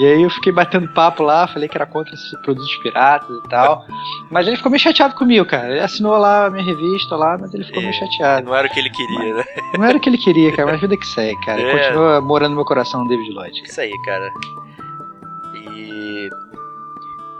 E 0.00 0.06
aí 0.06 0.22
eu 0.22 0.30
fiquei 0.30 0.52
batendo 0.52 0.88
papo 0.88 1.22
lá, 1.22 1.46
falei 1.46 1.68
que 1.68 1.76
era 1.76 1.86
contra 1.86 2.14
esses 2.14 2.32
produtos 2.40 2.74
piratas 2.76 3.28
e 3.44 3.48
tal. 3.48 3.84
Mas 4.30 4.46
ele 4.46 4.56
ficou 4.56 4.70
meio 4.70 4.80
chateado 4.82 5.14
comigo, 5.14 5.44
cara. 5.44 5.70
Ele 5.70 5.80
assinou 5.80 6.16
lá 6.16 6.46
a 6.46 6.50
minha 6.50 6.64
revista 6.64 7.14
lá, 7.16 7.36
mas 7.38 7.52
ele 7.52 7.64
ficou 7.64 7.80
É, 7.82 7.86
meio 7.86 7.98
chateado. 7.98 8.46
Não 8.46 8.54
era 8.54 8.66
o 8.66 8.70
que 8.70 8.80
ele 8.80 8.90
queria, 8.90 9.34
né? 9.34 9.44
Não 9.78 9.84
era 9.84 9.96
o 9.96 10.00
que 10.00 10.08
ele 10.08 10.18
queria, 10.18 10.54
cara, 10.54 10.70
mas 10.72 10.80
vida 10.80 10.96
que 10.96 11.06
segue, 11.06 11.38
cara. 11.44 11.60
É. 11.60 11.78
Continua 11.84 12.20
morando 12.20 12.50
no 12.50 12.56
meu 12.56 12.64
coração 12.64 13.06
David 13.06 13.30
Lloyd. 13.32 13.52
cara. 13.60 13.68
Isso 13.70 13.80
aí, 13.80 13.92
cara. 14.04 14.30
E. 15.54 16.30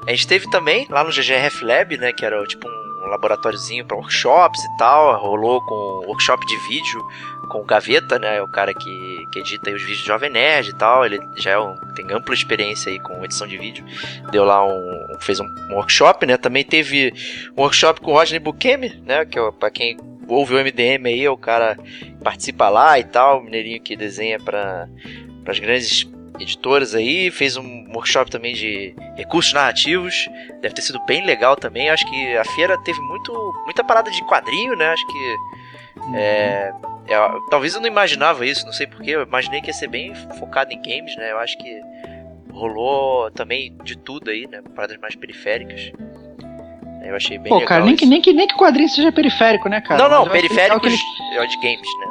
A 0.06 0.10
gente 0.10 0.26
teve 0.26 0.50
também 0.50 0.86
lá 0.90 1.04
no 1.04 1.10
GGRF 1.10 1.64
Lab, 1.64 1.96
né? 1.96 2.12
Que 2.12 2.24
era 2.24 2.44
tipo 2.46 2.68
um 2.68 2.81
laboratóriozinho 3.08 3.84
para 3.84 3.96
workshops 3.96 4.62
e 4.64 4.76
tal. 4.76 5.20
Rolou 5.20 5.60
com 5.62 5.74
workshop 6.06 6.44
de 6.46 6.56
vídeo 6.68 7.02
com 7.48 7.58
o 7.60 7.64
Gaveta, 7.64 8.18
né? 8.18 8.40
O 8.42 8.48
cara 8.48 8.72
que, 8.72 9.26
que 9.32 9.38
edita 9.40 9.70
os 9.70 9.80
vídeos 9.82 10.00
do 10.02 10.06
Jovem 10.06 10.30
Nerd 10.30 10.70
e 10.70 10.74
tal. 10.74 11.04
Ele 11.04 11.20
já 11.36 11.52
é 11.52 11.58
um- 11.58 11.74
tem 11.94 12.06
ampla 12.12 12.34
experiência 12.34 12.90
aí 12.90 12.98
com 13.00 13.24
edição 13.24 13.46
de 13.46 13.58
vídeo. 13.58 13.84
Deu 14.30 14.44
lá 14.44 14.64
um. 14.64 15.16
fez 15.20 15.38
um, 15.40 15.46
um 15.70 15.74
workshop, 15.74 16.24
né? 16.26 16.36
Também 16.36 16.64
teve 16.64 17.12
um 17.56 17.60
workshop 17.62 18.00
com 18.00 18.12
o 18.12 18.14
Rodney 18.14 18.38
Bukemi, 18.38 18.88
né? 19.04 19.24
Que 19.24 19.38
é, 19.38 19.50
pra 19.52 19.70
quem 19.70 19.96
ouve 20.28 20.54
o 20.54 20.58
MDM 20.58 21.06
aí, 21.08 21.24
é 21.24 21.30
o 21.30 21.36
cara 21.36 21.76
que 21.76 22.14
participa 22.24 22.68
lá 22.68 22.98
e 22.98 23.04
tal. 23.04 23.40
O 23.40 23.44
mineirinho 23.44 23.82
que 23.82 23.96
desenha 23.96 24.38
para 24.40 24.88
as 25.46 25.58
grandes 25.58 26.04
editoras 26.38 26.94
aí, 26.94 27.30
fez 27.30 27.56
um 27.56 27.86
workshop 27.94 28.30
também 28.30 28.54
de 28.54 28.94
recursos 29.16 29.52
narrativos, 29.52 30.28
deve 30.60 30.74
ter 30.74 30.82
sido 30.82 30.98
bem 31.04 31.24
legal 31.24 31.56
também. 31.56 31.90
Acho 31.90 32.08
que 32.08 32.36
a 32.36 32.44
feira 32.44 32.76
teve 32.82 33.00
muito, 33.00 33.32
muita 33.64 33.84
parada 33.84 34.10
de 34.10 34.22
quadrinho, 34.24 34.74
né? 34.76 34.88
Acho 34.88 35.06
que 35.06 35.36
é, 36.14 36.72
é, 37.08 37.18
talvez 37.50 37.74
eu 37.74 37.80
não 37.80 37.88
imaginava 37.88 38.46
isso, 38.46 38.64
não 38.66 38.72
sei 38.72 38.86
porquê. 38.86 39.10
Eu 39.12 39.22
imaginei 39.22 39.60
que 39.60 39.68
ia 39.68 39.74
ser 39.74 39.88
bem 39.88 40.14
focado 40.38 40.72
em 40.72 40.80
games, 40.80 41.14
né? 41.16 41.30
Eu 41.32 41.38
acho 41.38 41.56
que 41.58 41.80
rolou 42.50 43.30
também 43.30 43.76
de 43.84 43.96
tudo 43.96 44.30
aí, 44.30 44.46
né? 44.46 44.62
Paradas 44.74 44.98
mais 44.98 45.14
periféricas. 45.14 45.92
Eu 47.04 47.16
achei 47.16 47.36
bem 47.36 47.48
Pô, 47.50 47.56
legal. 47.56 47.68
cara, 47.68 47.84
nem 47.84 47.96
que, 47.96 48.06
nem, 48.06 48.22
que, 48.22 48.32
nem 48.32 48.46
que 48.46 48.54
o 48.54 48.58
quadrinho 48.58 48.88
seja 48.88 49.10
periférico, 49.10 49.68
né, 49.68 49.80
cara? 49.80 50.00
não, 50.08 50.08
não, 50.24 50.34
eles- 50.36 50.56
é 50.56 51.46
de 51.46 51.56
games, 51.56 51.88
né? 51.98 52.06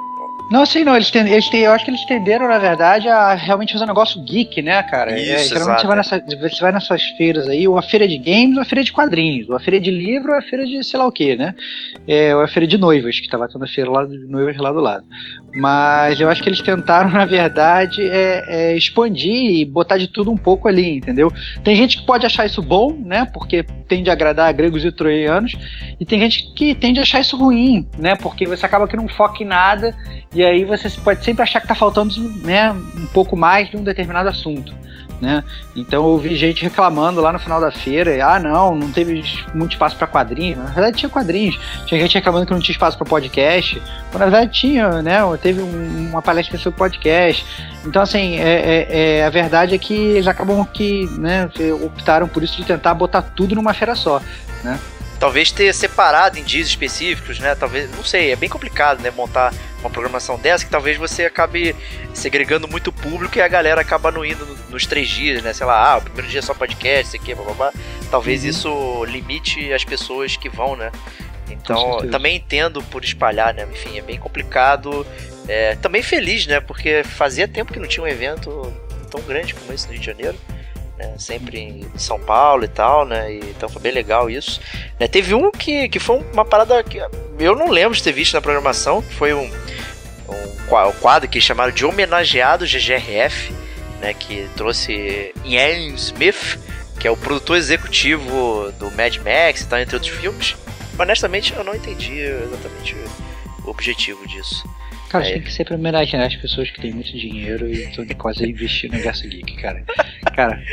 Não, 0.52 0.66
sei 0.66 0.84
não, 0.84 0.96
eles, 0.96 1.10
ten- 1.10 1.28
eles 1.28 1.50
ten- 1.50 1.62
eu 1.62 1.72
acho 1.72 1.86
que 1.86 1.92
eles 1.92 2.04
tenderam, 2.06 2.48
na 2.48 2.60
verdade, 2.60 3.08
a 3.08 3.34
realmente 3.34 3.72
fazer 3.72 3.86
um 3.86 3.88
negócio 3.88 4.22
geek, 4.24 4.62
né, 4.62 4.84
cara? 4.84 5.18
Isso, 5.18 5.32
é, 5.32 5.38
geralmente 5.38 5.54
exato, 5.62 5.82
você 5.82 5.88
vai, 5.88 5.96
nessa, 5.96 6.20
você 6.50 6.62
vai 6.62 6.72
nessas 6.74 7.04
feiras 7.18 7.48
aí, 7.48 7.68
ou 7.68 7.78
a 7.78 7.82
feira 7.82 8.06
de 8.08 8.18
games, 8.18 8.58
ou 8.58 8.62
a 8.62 8.66
feira 8.66 8.84
de 8.84 8.92
quadrinhos, 8.92 9.50
ou 9.50 9.56
a 9.56 9.60
feira 9.62 9.80
de 9.80 9.90
livro, 9.90 10.34
ou 10.34 10.38
a 10.38 10.42
feira 10.42 10.66
de 10.66 10.84
sei 10.84 11.00
lá 11.00 11.08
o 11.08 11.12
que, 11.12 11.36
né? 11.38 11.56
É, 12.06 12.36
ou 12.36 12.42
a 12.42 12.48
feira 12.50 12.68
de 12.68 12.78
noivas, 12.78 13.18
que 13.20 13.30
tava 13.30 13.48
tendo 13.48 13.64
a 13.64 13.68
feira 13.68 13.90
lá 13.90 14.06
de 14.06 14.18
noivas 14.28 14.58
lá 14.58 14.72
do 14.74 14.80
lado. 14.82 15.06
Mas 15.56 16.20
eu 16.20 16.30
acho 16.30 16.44
que 16.44 16.50
eles 16.50 16.62
tentaram, 16.62 17.10
na 17.12 17.24
verdade, 17.26 18.02
é, 18.02 18.44
é, 18.48 18.76
expandir 18.78 19.32
e 19.60 19.64
botar 19.66 19.98
de 19.98 20.08
tudo 20.08 20.32
um 20.32 20.38
pouco 20.38 20.68
ali, 20.68 20.98
entendeu? 20.98 21.32
Tem 21.64 21.76
gente 21.78 21.98
que 21.98 22.06
pode 22.06 22.26
achar 22.26 22.46
isso 22.46 22.62
bom, 22.62 22.92
né? 23.06 23.26
Porque 23.34 23.64
tende 23.88 24.10
a 24.10 24.14
agradar 24.14 24.54
gregos 24.54 24.84
e 24.84 24.92
troianos, 24.92 25.54
e 26.00 26.06
tem 26.06 26.20
gente 26.20 26.54
que 26.54 26.76
tende 26.76 27.00
a 27.00 27.04
achar 27.04 27.22
isso 27.22 27.38
ruim, 27.38 27.88
né? 27.98 28.16
Porque 28.16 28.46
você 28.46 28.66
acaba 28.66 28.88
que 28.88 28.98
não 28.98 29.08
foca 29.08 29.44
em 29.44 29.46
nada, 29.46 29.96
e 30.34 30.41
aí 30.44 30.66
você 30.66 30.90
pode 31.04 31.24
sempre 31.24 31.44
achar 31.44 31.60
que 31.62 31.68
tá 31.68 31.76
faltando 31.76 32.14
né, 32.44 32.72
um 32.72 33.08
pouco 33.08 33.36
mais 33.36 33.70
de 33.70 33.78
um 33.78 33.84
determinado 33.84 34.30
assunto. 34.30 34.74
Né? 35.20 35.44
Então 35.76 36.04
eu 36.04 36.10
ouvi 36.10 36.36
gente 36.36 36.64
reclamando 36.64 37.22
lá 37.22 37.32
no 37.32 37.38
final 37.38 37.62
da 37.62 37.72
feira, 37.72 38.16
e, 38.16 38.22
ah 38.22 38.40
não, 38.40 38.74
não 38.74 38.92
teve 38.92 39.24
muito 39.54 39.74
espaço 39.74 39.96
para 39.96 40.08
quadrinhos. 40.08 40.58
Na 40.58 40.72
verdade 40.72 40.98
tinha 40.98 41.10
quadrinhos. 41.10 41.60
Tinha 41.86 42.02
gente 42.02 42.16
reclamando 42.16 42.48
que 42.48 42.54
não 42.54 42.60
tinha 42.60 42.74
espaço 42.74 42.98
para 42.98 43.06
podcast. 43.06 43.80
Mas, 44.12 44.20
na 44.20 44.26
verdade 44.26 44.52
tinha, 44.52 45.02
né? 45.04 45.20
Teve 45.40 45.62
um- 45.62 46.10
uma 46.10 46.24
palestra 46.24 46.58
sobre 46.58 46.80
podcast. 46.80 47.46
Então 47.86 48.02
assim, 48.02 48.40
é, 48.40 48.88
é- 48.90 49.20
é- 49.20 49.26
a 49.26 49.30
verdade 49.30 49.76
é 49.76 49.78
que 49.78 49.94
eles 49.94 50.26
acabam 50.26 50.66
que 50.66 51.06
né, 51.20 51.48
optaram 51.84 52.28
por 52.28 52.42
isso 52.42 52.58
de 52.58 52.64
tentar 52.64 52.96
botar 52.96 53.22
tudo 53.22 53.54
numa 53.54 53.76
feira 53.76 53.94
só. 53.94 54.20
Talvez 55.20 55.52
ter 55.52 55.72
separado 55.72 56.40
em 56.40 56.44
dias 56.44 56.66
específicos, 56.66 57.38
né? 57.40 57.54
Talvez, 57.54 57.96
não 57.96 58.04
sei, 58.04 58.32
é 58.32 58.36
bem 58.36 58.50
complicado, 58.50 59.04
né? 59.04 59.12
Montar 59.16 59.54
uma 59.82 59.90
programação 59.90 60.38
dessa 60.40 60.64
que 60.64 60.72
talvez 60.72 60.98
você 60.98 61.26
acabe 61.26 61.76
segregando 62.14 62.68
muito 62.68 62.92
público 62.92 63.38
e 63.38 63.42
a 63.42 63.48
galera 63.48 63.82
acaba 63.82 64.12
não 64.12 64.24
indo 64.24 64.46
no- 64.46 64.56
nos 64.70 64.86
três 64.86 65.08
dias, 65.10 65.42
né? 65.44 65.52
Sei 65.54 65.66
lá, 65.66 65.94
ah, 65.94 65.98
o 65.98 66.02
primeiro 66.02 66.28
dia 66.30 66.40
é 66.40 66.42
só 66.42 66.54
podcast, 66.54 67.08
sei 67.12 67.20
que, 67.20 67.34
blá. 67.36 67.74
Talvez 68.10 68.44
Uhum. 68.44 68.50
isso 68.50 69.06
limite 69.06 69.74
as 69.74 69.84
pessoas 69.84 70.38
que 70.38 70.48
vão, 70.50 70.76
né? 70.76 70.92
Então, 71.50 71.98
também 72.10 72.38
entendo 72.38 72.82
por 72.84 73.04
espalhar, 73.04 73.54
né? 73.54 73.68
Enfim, 73.72 73.98
é 73.98 74.02
bem 74.02 74.18
complicado. 74.18 75.06
É, 75.48 75.76
também 75.76 76.02
feliz, 76.02 76.46
né? 76.48 76.60
Porque 76.62 77.04
fazia 77.04 77.48
tempo 77.48 77.74
que 77.74 77.80
não 77.80 77.88
tinha 77.88 78.04
um 78.04 78.08
evento 78.08 78.72
tão 79.10 79.22
grande 79.22 79.54
como 79.54 79.74
esse 79.74 79.86
no 79.88 79.92
Rio 79.94 80.00
de 80.00 80.06
Janeiro. 80.06 80.38
Né? 81.02 81.16
Sempre 81.18 81.60
em 81.60 81.86
São 81.98 82.20
Paulo 82.20 82.64
e 82.64 82.68
tal, 82.68 83.06
né? 83.06 83.34
E, 83.34 83.38
então 83.40 83.68
foi 83.68 83.82
bem 83.82 83.92
legal 83.92 84.30
isso. 84.30 84.62
Né, 85.00 85.08
Teve 85.08 85.34
um 85.34 85.52
que, 85.52 85.90
que 85.90 86.00
foi 86.00 86.24
uma 86.34 86.46
parada 86.46 86.82
que 86.84 87.02
eu 87.40 87.56
não 87.56 87.70
lembro 87.70 87.96
de 87.96 88.04
ter 88.04 88.12
visto 88.12 88.34
na 88.34 88.42
programação, 88.42 89.02
que 89.02 89.14
foi 89.14 89.34
um, 89.34 89.46
um 90.30 90.66
qua- 90.68 90.92
quadro 90.94 91.28
que 91.30 91.42
chamaram 91.42 91.72
de 91.72 91.86
homenageado 91.86 92.66
GGRF, 92.66 93.52
né? 94.00 94.14
Que 94.14 94.48
trouxe 94.56 95.34
Ian 95.44 95.94
Smith, 95.96 96.60
que 97.00 97.08
é 97.08 97.12
o 97.12 97.18
produtor 97.18 97.58
executivo 97.58 98.72
do 98.78 98.92
Mad 98.92 99.16
Max 99.18 99.62
e 99.62 99.68
tal, 99.68 99.80
entre 99.80 99.96
outros 99.96 100.14
filmes. 100.16 100.56
Honestamente, 101.00 101.54
eu 101.54 101.64
não 101.64 101.74
entendi 101.74 102.20
exatamente 102.20 102.96
o 103.66 103.70
objetivo 103.70 104.26
disso. 104.28 104.64
Cara, 105.12 105.28
É. 105.28 105.34
tem 105.34 105.42
que 105.42 105.52
sempre 105.52 105.76
homenagear 105.76 106.26
as 106.26 106.36
pessoas 106.38 106.70
que 106.70 106.80
têm 106.80 106.92
muito 106.94 107.12
dinheiro 107.12 107.68
e 107.68 107.84
estão 107.84 108.06
quase 108.18 108.46
a 108.46 108.48
investir 108.48 108.90
no 108.90 108.96
universo 108.96 109.28
geek, 109.28 109.58
cara. 109.58 109.84
Cara, 110.34 110.64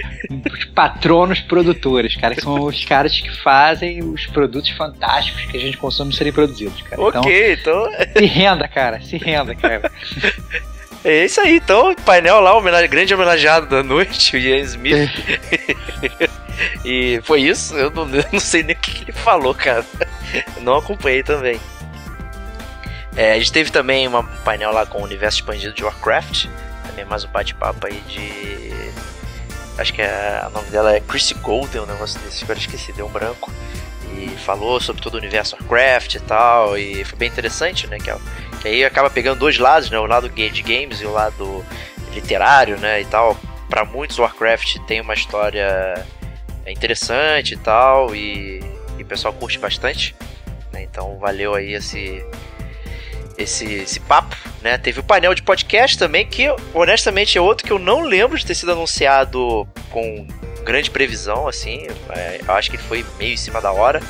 os 0.53 0.65
patronos 0.67 1.41
produtores, 1.41 2.15
cara, 2.15 2.35
que 2.37 2.41
são 2.43 2.63
os 2.63 2.85
caras 2.85 3.19
que 3.21 3.31
fazem 3.43 4.03
os 4.05 4.27
produtos 4.27 4.71
fantásticos 4.71 5.45
que 5.47 5.57
a 5.57 5.61
gente 5.61 5.77
consome 5.77 6.13
serem 6.15 6.33
produzidos, 6.33 6.81
cara. 6.83 7.03
ok, 7.03 7.53
então 7.55 7.89
Então, 7.93 8.07
se 8.17 8.27
renda, 8.27 8.69
cara, 8.69 9.01
se 9.01 9.17
renda, 9.17 9.55
cara. 9.57 9.91
é 11.05 11.25
isso 11.25 11.41
aí. 11.41 11.57
Então, 11.57 11.95
painel 12.05 12.39
lá, 12.41 12.57
homenage, 12.57 12.87
grande 12.87 13.13
homenageado 13.13 13.67
da 13.67 13.83
noite, 13.83 14.37
o 14.37 14.39
Ian 14.39 14.59
Smith. 14.61 15.11
e 16.85 17.21
foi 17.25 17.43
isso. 17.43 17.75
Eu 17.77 17.91
não, 17.91 18.09
eu 18.15 18.25
não 18.33 18.41
sei 18.41 18.63
nem 18.63 18.77
o 18.77 18.79
que 18.79 19.03
ele 19.03 19.13
falou, 19.13 19.55
cara. 19.55 19.85
Não 20.61 20.77
acompanhei 20.77 21.23
também. 21.23 21.59
É, 23.19 23.33
a 23.33 23.39
gente 23.39 23.51
teve 23.53 23.71
também 23.73 24.07
uma- 24.07 24.21
um 24.21 24.37
painel 24.45 24.71
lá 24.73 24.87
com 24.87 24.99
o 25.01 25.03
universo 25.03 25.39
expandido 25.39 25.75
de 25.75 25.83
Warcraft. 25.83 26.47
Também 26.87 27.05
mais 27.05 27.25
um 27.25 27.29
bate-papo 27.29 27.85
aí 27.87 28.01
de. 28.03 28.71
Acho 29.77 29.93
que 29.93 30.01
é, 30.01 30.41
o 30.47 30.51
nome 30.51 30.69
dela 30.71 30.95
é 30.95 31.01
Chrissy 31.01 31.35
Golden, 31.35 31.81
um 31.83 31.87
negócio 31.87 32.19
desse, 32.21 32.45
agora 32.45 32.59
esqueci, 32.61 32.93
deu 32.93 33.07
um 33.07 33.11
branco. 33.11 33.53
E 34.17 34.29
falou 34.39 34.81
sobre 34.81 35.03
todo 35.03 35.15
o 35.15 35.19
universo 35.19 35.57
Warcraft 35.57 36.15
e 36.15 36.21
tal. 36.21 36.79
E 36.79 37.05
foi 37.05 37.19
bem 37.19 37.29
interessante, 37.29 37.89
né? 37.89 37.99
Que, 37.99 38.09
é- 38.11 38.17
que 38.63 38.69
aí 38.69 38.85
acaba 38.85 39.11
pegando 39.11 39.41
dois 39.41 39.59
lados, 39.59 39.91
né? 39.91 39.99
O 39.99 40.07
lado 40.07 40.29
de 40.31 40.63
games 40.63 41.01
e 41.01 41.05
o 41.05 41.13
lado 41.13 41.65
literário, 42.15 42.79
né? 42.79 43.01
E 43.01 43.05
tal. 43.05 43.37
Para 43.69 43.85
muitos, 43.85 44.17
Warcraft 44.19 44.79
tem 44.87 45.01
uma 45.01 45.15
história 45.15 46.07
interessante 46.69 47.55
e 47.55 47.57
tal. 47.57 48.15
E, 48.15 48.61
e 48.97 49.03
o 49.03 49.07
pessoal 49.07 49.35
curte 49.35 49.59
bastante. 49.59 50.15
né, 50.73 50.83
Então 50.85 51.19
valeu 51.19 51.55
aí 51.55 51.75
esse, 51.75 52.25
esse, 53.39 53.65
esse 53.73 54.01
papo, 54.01 54.37
né? 54.63 54.77
Teve 54.77 55.01
o 55.01 55.03
painel 55.03 55.35
de 55.35 55.43
podcast 55.43 55.97
também, 55.97 56.27
que 56.27 56.53
honestamente 56.75 57.39
é 57.39 57.41
outro 57.41 57.65
que 57.67 57.73
eu 57.73 57.79
não 57.79 58.03
lembro 58.03 58.37
de 58.37 58.45
ter 58.45 58.55
sido 58.55 58.73
anunciado 58.73 59.67
com 59.91 60.27
grande 60.65 60.91
previsão, 60.91 61.47
assim. 61.49 61.87
É, 62.11 62.41
eu 62.47 62.55
acho 62.55 62.71
que 62.71 62.77
foi 62.77 63.05
meio 63.19 63.35
em 63.35 63.37
cima 63.37 63.61
da 63.61 63.73
hora. 63.73 64.03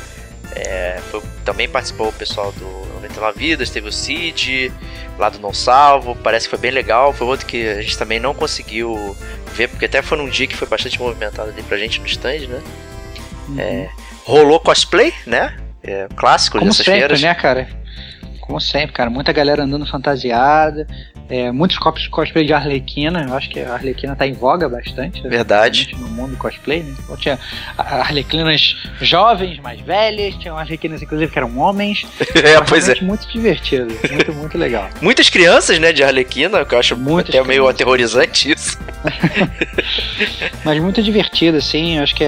É, 0.56 0.99
foi- 1.11 1.23
também 1.44 1.68
participou 1.68 2.08
o 2.08 2.12
pessoal 2.12 2.50
do 2.52 2.64
99 2.94 3.38
Vidas, 3.38 3.70
teve 3.70 3.88
o 3.88 3.92
Cid, 3.92 4.73
lá 5.18 5.28
do 5.28 5.38
Não 5.38 5.52
Salvo, 5.52 6.16
parece 6.16 6.47
que 6.47 6.50
foi 6.50 6.58
bem 6.58 6.70
legal. 6.70 7.12
Foi 7.12 7.26
outro 7.26 7.47
que 7.47 7.68
a 7.68 7.82
gente 7.82 7.97
também 7.99 8.18
não 8.18 8.32
conseguiu 8.35 9.14
ver, 9.54 9.68
porque 9.68 9.85
até 9.85 10.00
foi 10.02 10.16
num 10.18 10.28
dia 10.28 10.47
que 10.47 10.56
foi 10.56 10.66
bastante 10.66 10.99
movimentado 10.99 11.50
ali 11.50 11.62
pra 11.62 11.76
gente 11.76 12.00
no 12.00 12.06
stand, 12.06 12.47
né? 12.49 12.62
É, 13.58 13.88
rolou 14.25 14.58
cosplay, 14.58 15.12
né? 15.26 15.56
É, 15.82 16.06
clássico 16.16 16.58
Como 16.58 16.70
dessas 16.70 16.85
sempre, 16.85 17.00
feiras. 17.00 17.23
né, 17.23 17.35
cara? 17.35 17.68
Como 18.49 18.59
sempre, 18.62 18.95
cara, 18.95 19.11
muita 19.11 19.31
galera 19.31 19.62
andando 19.62 19.85
fantasiada, 19.85 20.87
é, 21.28 21.52
muitos 21.52 21.76
cosplay 21.76 22.47
de 22.47 22.55
Arlequina, 22.55 23.26
eu 23.28 23.35
acho 23.35 23.50
que 23.50 23.61
a 23.61 23.75
Arlequina 23.75 24.17
tá 24.17 24.26
em 24.26 24.33
voga 24.33 24.67
bastante. 24.67 25.21
Verdade. 25.28 25.95
No 25.99 26.09
mundo 26.09 26.35
cosplay, 26.38 26.83
né? 26.83 26.95
Então, 26.99 27.14
tinha 27.19 27.38
Arlequinas 27.76 28.75
jovens, 29.02 29.59
mais 29.59 29.78
velhas, 29.83 30.35
tinha 30.37 30.55
Arlequinas, 30.55 31.02
inclusive, 31.02 31.31
que 31.31 31.38
eram 31.38 31.59
homens. 31.59 32.07
é, 32.43 32.59
pois 32.67 32.88
é. 32.88 32.99
muito 33.02 33.28
divertido, 33.31 33.95
muito, 34.11 34.33
muito 34.33 34.57
legal. 34.57 34.88
Muitas 35.02 35.28
crianças, 35.28 35.78
né, 35.78 35.93
de 35.93 36.02
Arlequina, 36.02 36.64
que 36.64 36.75
eu 36.75 36.78
acho 36.78 36.97
Muitas 36.97 37.28
até 37.28 37.33
crianças. 37.33 37.49
meio 37.49 37.69
aterrorizante 37.69 38.52
isso. 38.52 38.78
Mas 40.64 40.81
muito 40.81 41.02
divertido, 41.02 41.59
assim, 41.59 41.99
eu 41.99 42.02
acho 42.02 42.14
que 42.14 42.25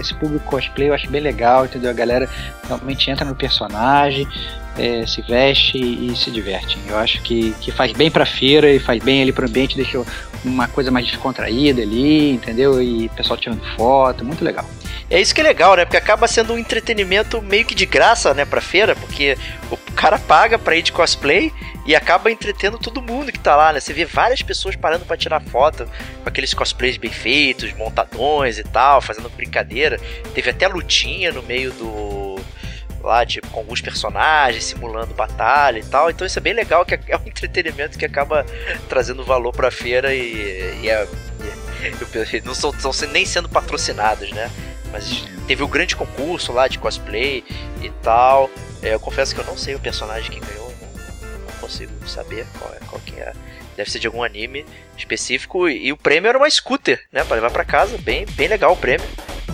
esse 0.00 0.12
público 0.14 0.44
cosplay 0.46 0.88
eu 0.88 0.94
acho 0.94 1.08
bem 1.08 1.20
legal, 1.20 1.64
entendeu? 1.64 1.90
A 1.90 1.94
galera 1.94 2.28
realmente 2.66 3.08
entra 3.08 3.24
no 3.24 3.36
personagem, 3.36 4.26
é, 4.78 5.06
se 5.06 5.22
veste 5.22 5.78
e, 5.78 6.12
e, 6.12 6.16
se 6.16 6.30
diverte. 6.30 6.78
Eu 6.86 6.98
acho 6.98 7.22
que, 7.22 7.52
que 7.60 7.70
faz 7.70 7.92
bem 7.92 8.10
pra 8.10 8.26
feira 8.26 8.70
e 8.70 8.78
faz 8.78 9.02
bem 9.02 9.22
ali 9.22 9.32
pro 9.32 9.46
ambiente, 9.46 9.76
deixa 9.76 10.04
uma 10.44 10.68
coisa 10.68 10.90
mais 10.90 11.06
descontraída 11.06 11.82
ali, 11.82 12.30
entendeu? 12.32 12.82
E 12.82 13.08
pessoal 13.10 13.38
tirando 13.38 13.64
foto, 13.76 14.24
muito 14.24 14.44
legal. 14.44 14.68
É 15.10 15.20
isso 15.20 15.34
que 15.34 15.40
é 15.40 15.44
legal, 15.44 15.76
né? 15.76 15.84
Porque 15.84 15.96
acaba 15.96 16.26
sendo 16.26 16.54
um 16.54 16.58
entretenimento 16.58 17.40
meio 17.42 17.64
que 17.64 17.74
de 17.74 17.86
graça, 17.86 18.32
né, 18.32 18.44
pra 18.44 18.60
feira, 18.60 18.96
porque 18.96 19.36
o 19.70 19.76
cara 19.92 20.18
paga 20.18 20.58
pra 20.58 20.76
ir 20.76 20.82
de 20.82 20.92
cosplay 20.92 21.52
e 21.86 21.94
acaba 21.94 22.30
entretendo 22.30 22.78
todo 22.78 23.02
mundo 23.02 23.30
que 23.30 23.38
tá 23.38 23.54
lá, 23.54 23.72
né? 23.72 23.80
Você 23.80 23.92
vê 23.92 24.04
várias 24.06 24.42
pessoas 24.42 24.74
parando 24.74 25.04
para 25.04 25.16
tirar 25.16 25.40
foto 25.40 25.86
com 26.22 26.28
aqueles 26.28 26.54
cosplays 26.54 26.96
bem 26.96 27.10
feitos, 27.10 27.72
montadões 27.74 28.58
e 28.58 28.64
tal, 28.64 29.02
fazendo 29.02 29.28
brincadeira. 29.28 30.00
Teve 30.34 30.50
até 30.50 30.66
lutinha 30.66 31.30
no 31.30 31.42
meio 31.42 31.72
do 31.72 32.40
lá, 33.04 33.24
tipo, 33.24 33.48
com 33.50 33.60
alguns 33.60 33.80
personagens 33.80 34.64
simulando 34.64 35.14
batalha 35.14 35.78
e 35.78 35.84
tal. 35.84 36.10
Então 36.10 36.26
isso 36.26 36.38
é 36.38 36.42
bem 36.42 36.54
legal, 36.54 36.84
que 36.84 36.94
é 36.94 37.16
um 37.16 37.26
entretenimento 37.28 37.98
que 37.98 38.04
acaba 38.04 38.44
trazendo 38.88 39.24
valor 39.24 39.52
pra 39.52 39.70
feira 39.70 40.14
e, 40.14 40.80
e, 40.82 40.88
é, 40.88 41.06
e 42.32 42.40
não 42.40 42.54
são, 42.54 42.72
são 42.72 43.08
nem 43.10 43.26
sendo 43.26 43.48
patrocinados, 43.48 44.30
né? 44.32 44.50
Mas 44.90 45.24
teve 45.46 45.62
o 45.62 45.66
um 45.66 45.70
grande 45.70 45.94
concurso 45.94 46.52
lá 46.52 46.66
de 46.66 46.78
cosplay 46.78 47.44
e 47.82 47.90
tal. 48.02 48.50
É, 48.82 48.94
eu 48.94 49.00
confesso 49.00 49.34
que 49.34 49.40
eu 49.40 49.44
não 49.44 49.56
sei 49.56 49.74
o 49.74 49.80
personagem 49.80 50.30
que 50.30 50.40
ganhou, 50.40 50.72
não, 50.80 51.38
não 51.40 51.52
consigo 51.60 51.92
saber 52.06 52.46
qual, 52.58 52.72
é, 52.74 52.78
qual 52.86 53.00
que 53.02 53.18
é. 53.20 53.32
Deve 53.76 53.90
ser 53.90 53.98
de 53.98 54.06
algum 54.06 54.22
anime 54.22 54.64
específico. 54.96 55.68
E, 55.68 55.88
e 55.88 55.92
o 55.92 55.96
prêmio 55.96 56.28
era 56.28 56.38
uma 56.38 56.48
scooter, 56.48 57.02
né? 57.12 57.24
Pra 57.24 57.34
levar 57.34 57.50
pra 57.50 57.64
casa. 57.64 57.98
Bem, 57.98 58.24
bem 58.32 58.48
legal 58.48 58.72
o 58.72 58.76
prêmio. 58.76 59.06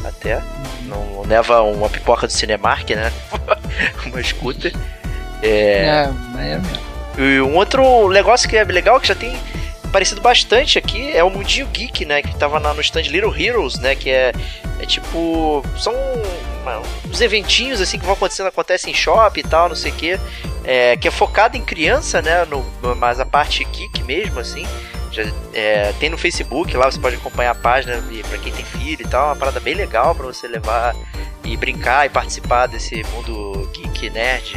Até. 0.05 0.43
Não 0.83 1.23
leva 1.27 1.63
uma 1.63 1.89
pipoca 1.89 2.27
do 2.27 2.33
Cinemark, 2.33 2.91
né? 2.91 3.13
uma 4.07 4.23
scooter. 4.23 4.75
É, 5.43 5.49
é, 5.49 6.11
é 6.39 6.59
mesmo. 6.59 6.91
E 7.19 7.41
um 7.41 7.57
outro 7.57 8.09
negócio 8.09 8.49
que 8.49 8.57
é 8.57 8.65
legal, 8.65 9.01
que 9.01 9.09
já 9.09 9.15
tem 9.15 9.37
parecido 9.91 10.21
bastante 10.21 10.79
aqui, 10.79 11.11
é 11.13 11.23
o 11.23 11.31
Mundinho 11.31 11.67
Geek, 11.67 12.05
né? 12.05 12.23
Que 12.23 12.35
tava 12.37 12.59
no 12.61 12.81
stand 12.81 13.03
Little 13.03 13.37
Heroes, 13.37 13.79
né? 13.79 13.95
Que 13.95 14.11
é, 14.11 14.33
é 14.79 14.87
tipo. 14.87 15.65
São 15.77 15.95
uns 17.09 17.21
eventinhos 17.21 17.81
assim 17.81 17.99
que 17.99 18.05
vão 18.05 18.15
acontecendo, 18.15 18.47
acontecem 18.47 18.93
em 18.93 18.95
shopping 18.95 19.41
e 19.41 19.45
tal, 19.45 19.69
não 19.69 19.77
sei 19.77 19.91
o 19.91 19.95
quê. 19.95 20.21
É, 20.65 20.97
que 20.97 21.09
é 21.09 21.11
focado 21.11 21.57
em 21.57 21.63
criança, 21.63 22.23
né? 22.23 22.45
No, 22.45 22.65
mas 22.97 23.19
a 23.19 23.27
parte 23.27 23.65
geek 23.65 24.03
mesmo, 24.05 24.41
assim. 24.41 24.67
Já, 25.13 25.25
é, 25.53 25.93
tem 25.99 26.09
no 26.09 26.17
Facebook 26.17 26.77
lá, 26.77 26.91
você 26.91 27.01
pode 27.01 27.17
acompanhar 27.17 27.51
a 27.51 27.55
página 27.55 28.01
para 28.29 28.39
quem 28.39 28.53
tem 28.53 28.65
filho 28.65 29.03
e 29.03 29.09
tal, 29.09 29.27
uma 29.27 29.37
parada 29.37 29.59
bem 29.59 29.75
legal 29.75 30.15
para 30.15 30.27
você 30.27 30.47
levar 30.47 30.95
e 31.45 31.57
brincar 31.57 32.07
e 32.07 32.09
participar 32.09 32.67
desse 32.67 33.03
mundo 33.05 33.69
geek, 33.75 34.11
nerd, 34.11 34.55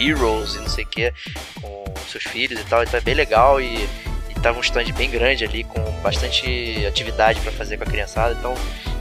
heroes 0.00 0.54
e 0.54 0.58
não 0.58 0.68
sei 0.68 0.84
o 0.84 0.86
que 0.86 1.12
com 1.60 1.84
seus 2.08 2.24
filhos 2.24 2.60
e 2.60 2.64
tal, 2.64 2.82
então 2.82 2.98
é 2.98 3.00
bem 3.00 3.14
legal 3.14 3.60
e, 3.60 3.88
e 4.30 4.34
tava 4.40 4.58
um 4.58 4.60
stand 4.60 4.92
bem 4.96 5.10
grande 5.10 5.44
ali 5.44 5.64
com 5.64 5.80
bastante 6.00 6.84
atividade 6.86 7.40
para 7.40 7.50
fazer 7.50 7.76
com 7.76 7.84
a 7.84 7.86
criançada, 7.86 8.36
então 8.38 8.54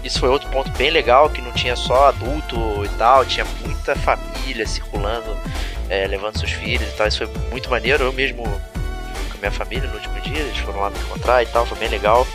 isso 0.03 0.19
foi 0.19 0.29
outro 0.29 0.49
ponto 0.49 0.71
bem 0.71 0.89
legal 0.89 1.29
que 1.29 1.41
não 1.41 1.51
tinha 1.51 1.75
só 1.75 2.07
adulto 2.07 2.83
e 2.85 2.89
tal, 2.97 3.23
tinha 3.23 3.45
muita 3.63 3.95
família 3.95 4.65
circulando, 4.65 5.37
é, 5.89 6.07
levando 6.07 6.39
seus 6.39 6.51
filhos 6.51 6.87
e 6.87 6.91
tal, 6.93 7.07
isso 7.07 7.25
foi 7.25 7.27
muito 7.51 7.69
maneiro, 7.69 8.03
eu 8.05 8.13
mesmo 8.13 8.43
minha 9.41 9.51
família 9.51 9.87
no 9.89 9.95
último 9.95 10.19
dia, 10.21 10.39
eles 10.39 10.57
foram 10.59 10.79
lá 10.79 10.89
me 10.89 10.99
encontrar 10.99 11.43
e 11.43 11.45
tal, 11.47 11.65
foi 11.65 11.77
bem 11.77 11.89
legal. 11.89 12.25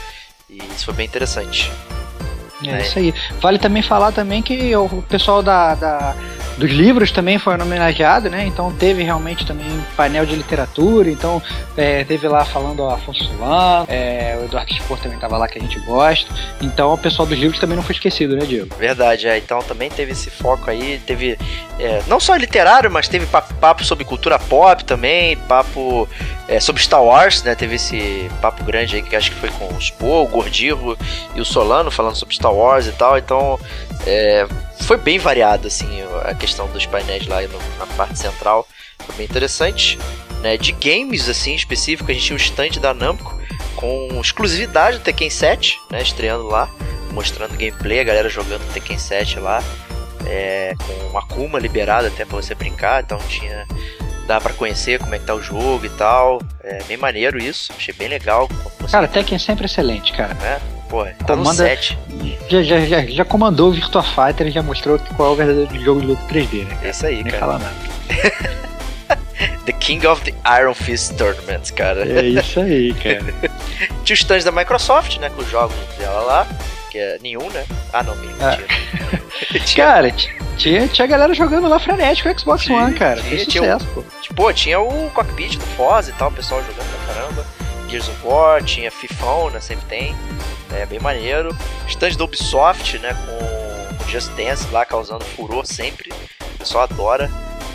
E 0.51 0.59
isso 0.75 0.85
foi 0.85 0.95
bem 0.95 1.07
interessante. 1.07 1.73
É, 2.65 2.71
é. 2.71 2.83
isso 2.83 2.99
aí. 2.99 3.15
Vale 3.41 3.59
também 3.59 3.83
falar 3.83 4.13
também 4.13 4.43
que 4.43 4.75
o 4.77 5.03
pessoal 5.03 5.43
da, 5.43 5.75
da 5.75 6.15
dos 6.57 6.71
livros 6.71 7.11
também 7.11 7.39
foi 7.39 7.55
homenageado, 7.55 8.31
né? 8.31 8.47
Então 8.47 8.73
teve 8.73 9.03
realmente 9.03 9.45
também 9.45 9.67
painel 9.97 10.25
de 10.25 10.35
literatura, 10.35 11.11
então 11.11 11.43
é, 11.77 12.05
teve 12.05 12.27
lá 12.29 12.45
falando 12.45 12.81
o 12.81 12.91
Afonso 12.91 13.25
Solano, 13.25 13.87
é, 13.89 14.39
o 14.41 14.45
Eduardo 14.45 14.73
Spor 14.75 14.99
também 14.99 15.17
estava 15.17 15.37
lá 15.37 15.47
que 15.49 15.59
a 15.59 15.61
gente 15.61 15.79
gosta. 15.81 16.33
Então 16.61 16.95
o 16.95 16.99
pessoal 16.99 17.27
dos 17.27 17.39
livros 17.39 17.61
também 17.61 17.77
não 17.77 17.83
foi 17.83 17.95
esquecido, 17.95 18.37
né, 18.37 18.47
Diego? 18.47 18.75
Verdade, 18.77 19.29
é. 19.29 19.37
Então 19.39 19.61
também 19.61 19.91
teve 19.91 20.13
esse 20.13 20.31
foco 20.31 20.71
aí, 20.71 21.01
teve 21.07 21.39
é, 21.79 22.03
não 22.07 22.19
só 22.19 22.35
literário, 22.37 22.91
mas 22.91 23.09
teve 23.09 23.27
papo, 23.27 23.53
papo 23.55 23.85
sobre 23.85 24.05
cultura 24.05 24.39
pop 24.39 24.85
também, 24.85 25.37
papo 25.37 26.09
é, 26.49 26.59
sobre 26.61 26.83
Star 26.83 27.03
Wars, 27.03 27.43
né? 27.43 27.55
Teve 27.55 27.75
esse 27.75 28.31
papo 28.41 28.65
grande 28.65 28.97
aí 28.97 29.03
que 29.03 29.15
acho 29.15 29.31
que 29.31 29.37
foi 29.37 29.51
com 29.51 29.67
o 29.75 29.81
Spor, 29.81 30.25
o 30.25 30.29
Gordirro 30.29 30.97
e 31.35 31.41
o 31.41 31.45
Solano 31.45 31.91
falando 31.91 32.17
sobre 32.17 32.35
Star 32.35 32.53
Wars 32.53 32.87
e 32.87 32.93
tal. 32.93 33.19
Então 33.19 33.59
é, 34.05 34.47
foi 34.83 34.97
bem 34.97 35.19
variado, 35.19 35.69
assim, 35.69 36.03
a 36.25 36.35
questão 36.35 36.69
dos 36.69 36.87
painéis 36.87 37.27
lá 37.27 37.43
no, 37.43 37.59
na 37.79 37.87
parte 37.97 38.19
central. 38.19 38.67
Foi 38.99 39.15
bem 39.17 39.27
interessante. 39.27 39.99
Né? 40.43 40.57
De 40.57 40.73
games, 40.73 41.29
assim, 41.29 41.55
específico, 41.55 42.11
a 42.11 42.15
gente 42.15 42.27
tinha 42.27 42.35
um 42.35 42.41
stand 42.41 42.81
da 42.81 42.93
Namco 42.93 43.37
com 43.75 44.21
exclusividade 44.21 44.99
do 44.99 45.05
Tekken 45.05 45.31
7, 45.31 45.79
né? 45.91 46.03
Estreando 46.03 46.47
lá, 46.47 46.69
mostrando 47.13 47.57
gameplay, 47.57 48.01
a 48.01 48.05
galera 48.05 48.29
jogando 48.29 48.63
Tekken 48.73 48.99
7 48.99 49.39
lá. 49.39 49.63
É, 50.29 50.75
com 50.85 50.93
uma 51.09 51.21
Akuma 51.21 51.59
liberada 51.59 52.09
até 52.09 52.25
para 52.25 52.37
você 52.37 52.53
brincar, 52.55 53.03
então 53.03 53.19
tinha 53.29 53.65
dá 54.27 54.41
para 54.41 54.53
conhecer 54.55 54.99
como 54.99 55.15
é 55.15 55.19
que 55.19 55.25
tá 55.25 55.35
o 55.35 55.43
jogo 55.43 55.87
e 55.87 55.91
tal. 55.91 56.41
É 56.63 56.83
bem 56.85 56.97
maneiro 56.97 57.39
isso, 57.39 57.73
achei 57.77 57.95
bem 57.95 58.09
legal. 58.09 58.49
Cara, 58.91 59.07
Tekken 59.07 59.37
é 59.37 59.39
sempre 59.39 59.67
excelente, 59.67 60.13
cara. 60.13 60.37
É, 60.43 60.76
pô, 60.89 61.05
tá 61.05 61.35
Comanda, 61.37 61.51
no 61.51 61.55
set. 61.55 61.99
Já, 62.49 62.63
já, 62.63 62.81
já, 62.81 63.07
já 63.07 63.25
comandou 63.25 63.71
o 63.71 63.73
Virtua 63.73 64.03
Fighter 64.03 64.47
e 64.47 64.51
já 64.51 64.63
mostrou 64.63 64.99
qual 65.17 65.31
é 65.31 65.33
o 65.33 65.37
verdadeiro 65.37 65.85
jogo 65.85 66.01
de 66.01 66.07
luta 66.07 66.23
3D, 66.29 66.65
né? 66.65 66.79
É 66.83 66.91
isso 66.91 67.07
aí, 67.07 67.23
Nem 67.23 67.25
cara. 67.25 67.39
Fala 67.39 67.59
nada. 67.59 68.67
the 69.67 69.73
King 69.73 70.07
of 70.07 70.23
the 70.23 70.35
Iron 70.61 70.75
Fist 70.75 71.15
Tournament, 71.17 71.73
cara. 71.75 72.07
É 72.09 72.27
isso 72.27 72.61
aí, 72.61 72.95
cara. 72.95 73.35
Tinha 74.05 74.15
os 74.15 74.21
stands 74.21 74.45
da 74.45 74.53
Microsoft, 74.53 75.19
né, 75.19 75.31
com 75.31 75.43
os 75.43 75.51
jogos 75.51 75.77
dela 75.99 76.21
lá, 76.23 76.47
que 76.91 76.99
é 76.99 77.19
nenhum, 77.21 77.49
né? 77.51 77.65
Ah, 77.93 78.03
não, 78.03 78.17
mentira. 78.17 78.65
Ah. 78.69 79.59
tinha... 79.65 79.87
Cara, 79.87 80.15
tinha, 80.57 80.89
tinha 80.89 81.07
galera 81.07 81.35
jogando 81.35 81.69
lá 81.69 81.79
frenético 81.79 82.29
o 82.29 82.39
Xbox 82.39 82.69
One, 82.71 82.95
cara. 82.95 83.21
Tinha, 83.21 83.29
Foi 83.29 83.39
sucesso, 83.39 83.51
tinha 83.51 83.79
pô. 83.95 84.05
Tipo, 84.23 84.53
tinha 84.53 84.81
o 84.81 85.11
cockpit 85.11 85.57
do 85.57 85.67
Foz 85.77 86.09
e 86.09 86.13
tal, 86.13 86.29
o 86.29 86.33
pessoal 86.33 86.63
jogando 86.63 87.05
pra 87.05 87.15
caramba. 87.15 87.47
Gears 87.89 88.09
of 88.09 88.27
War, 88.27 88.63
tinha 88.65 88.91
Fifão, 88.91 89.51
né, 89.51 89.61
sempre 89.61 89.85
tem. 89.87 90.17
É 90.73 90.87
bem 90.87 90.99
maneiro. 90.99 91.57
Stand 91.89 92.11
do 92.11 92.25
Ubisoft, 92.25 92.99
né, 92.99 93.15
com 93.15 94.05
o 94.05 94.09
Just 94.09 94.31
Dance 94.33 94.67
lá 94.71 94.85
causando 94.85 95.25
furor 95.25 95.67
sempre. 95.67 96.11
O 96.55 96.59
pessoal 96.59 96.85
adora. 96.85 97.31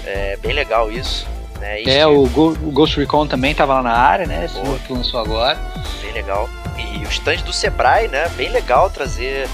É 0.06 0.36
bem 0.38 0.54
legal 0.54 0.92
isso. 0.92 1.28
Né? 1.60 1.84
é, 1.84 2.08
o, 2.08 2.26
Go 2.28 2.50
o, 2.50 2.72
Ghost 2.72 3.00
Recon 3.00 3.28
também 3.28 3.54
tava 3.54 3.76
lá 3.76 3.84
na 3.84 3.96
área, 3.96 4.26
né? 4.26 4.46
Esse 4.46 4.58
novo 4.58 4.80
que 4.80 4.92
lançou 4.92 5.20
agora. 5.20 5.60
Bem 6.02 6.12
legal. 6.12 6.50
E 6.76 7.06
o 7.06 7.10
stand 7.10 7.38
do 7.46 7.54
Sebrae, 7.54 8.08
né? 8.08 8.28
Bem 8.30 8.50
legal 8.50 8.90
trazer 8.90 9.48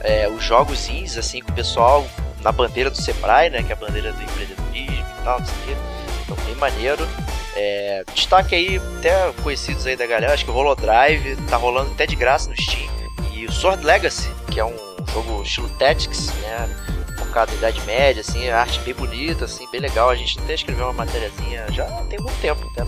é, 0.00 0.28
os 0.28 0.44
jogos 0.44 0.88
indies, 0.88 1.16
assim, 1.16 1.40
com 1.40 1.50
o 1.50 1.54
pessoal 1.54 2.06
na 2.42 2.52
bandeira 2.52 2.90
do 2.90 3.00
Sebrae, 3.00 3.48
né? 3.48 3.62
Que 3.62 3.72
é 3.72 3.74
a 3.74 3.78
bandeira 3.78 4.12
do 4.12 4.22
empreendedorismo 4.22 5.06
e 5.20 5.24
tal, 5.24 5.40
não 5.40 5.46
sei 5.46 5.54
o 5.54 5.66
quê. 5.66 5.76
Então, 6.22 6.36
bem 6.44 6.54
maneiro. 6.56 7.08
É, 7.56 8.04
destaque 8.14 8.54
aí, 8.54 8.80
até 8.98 9.32
conhecidos 9.42 9.86
aí 9.86 9.96
da 9.96 10.06
galera, 10.06 10.34
acho 10.34 10.44
que 10.44 10.50
o 10.50 10.54
Holodrive 10.54 11.36
tá 11.48 11.56
rolando 11.56 11.92
até 11.92 12.06
de 12.06 12.16
graça 12.16 12.50
no 12.50 12.56
Steam. 12.60 12.88
E 13.32 13.46
o 13.46 13.52
Sword 13.52 13.84
Legacy, 13.84 14.28
que 14.50 14.58
é 14.58 14.64
um 14.64 14.76
jogo 15.12 15.42
estilo 15.42 15.68
Tactics, 15.78 16.32
né? 16.40 16.68
Focado 17.18 17.52
em 17.52 17.56
Idade 17.56 17.80
Média, 17.82 18.20
assim, 18.20 18.48
arte 18.48 18.80
bem 18.80 18.94
bonita, 18.94 19.44
assim, 19.44 19.68
bem 19.70 19.80
legal. 19.80 20.10
A 20.10 20.16
gente 20.16 20.38
até 20.38 20.54
escreveu 20.54 20.86
uma 20.86 20.92
matériazinha 20.92 21.64
já 21.72 21.84
tem 22.08 22.18
muito 22.18 22.40
tempo, 22.40 22.68
até 22.72 22.84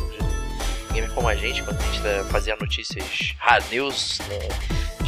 gamer 0.97 1.13
como 1.13 1.29
a 1.29 1.35
gente, 1.35 1.63
quando 1.63 1.79
a 1.79 1.85
gente 1.85 2.03
tá 2.03 2.25
fazia 2.31 2.57
notícias 2.57 3.35
hard 3.39 3.65
news, 3.71 4.21
né, 4.29 4.39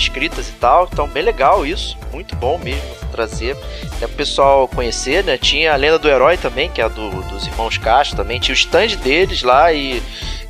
escritas 0.02 0.48
e 0.48 0.52
tal. 0.52 0.88
Então, 0.92 1.08
bem 1.08 1.22
legal 1.22 1.66
isso, 1.66 1.96
muito 2.12 2.34
bom 2.37 2.58
mesmo 2.58 2.98
trazer 3.08 3.56
né, 4.00 4.06
pro 4.06 4.11
pessoal 4.11 4.68
conhecer, 4.68 5.24
né? 5.24 5.37
Tinha 5.37 5.72
a 5.72 5.76
lenda 5.76 5.98
do 5.98 6.08
herói 6.08 6.37
também, 6.37 6.70
que 6.70 6.80
é 6.80 6.84
a 6.84 6.88
do, 6.88 7.11
dos 7.22 7.46
irmãos 7.46 7.76
Castro 7.78 8.16
também. 8.16 8.38
Tinha 8.38 8.54
o 8.54 8.58
stand 8.58 8.96
deles 9.02 9.42
lá 9.42 9.72
e, 9.72 10.02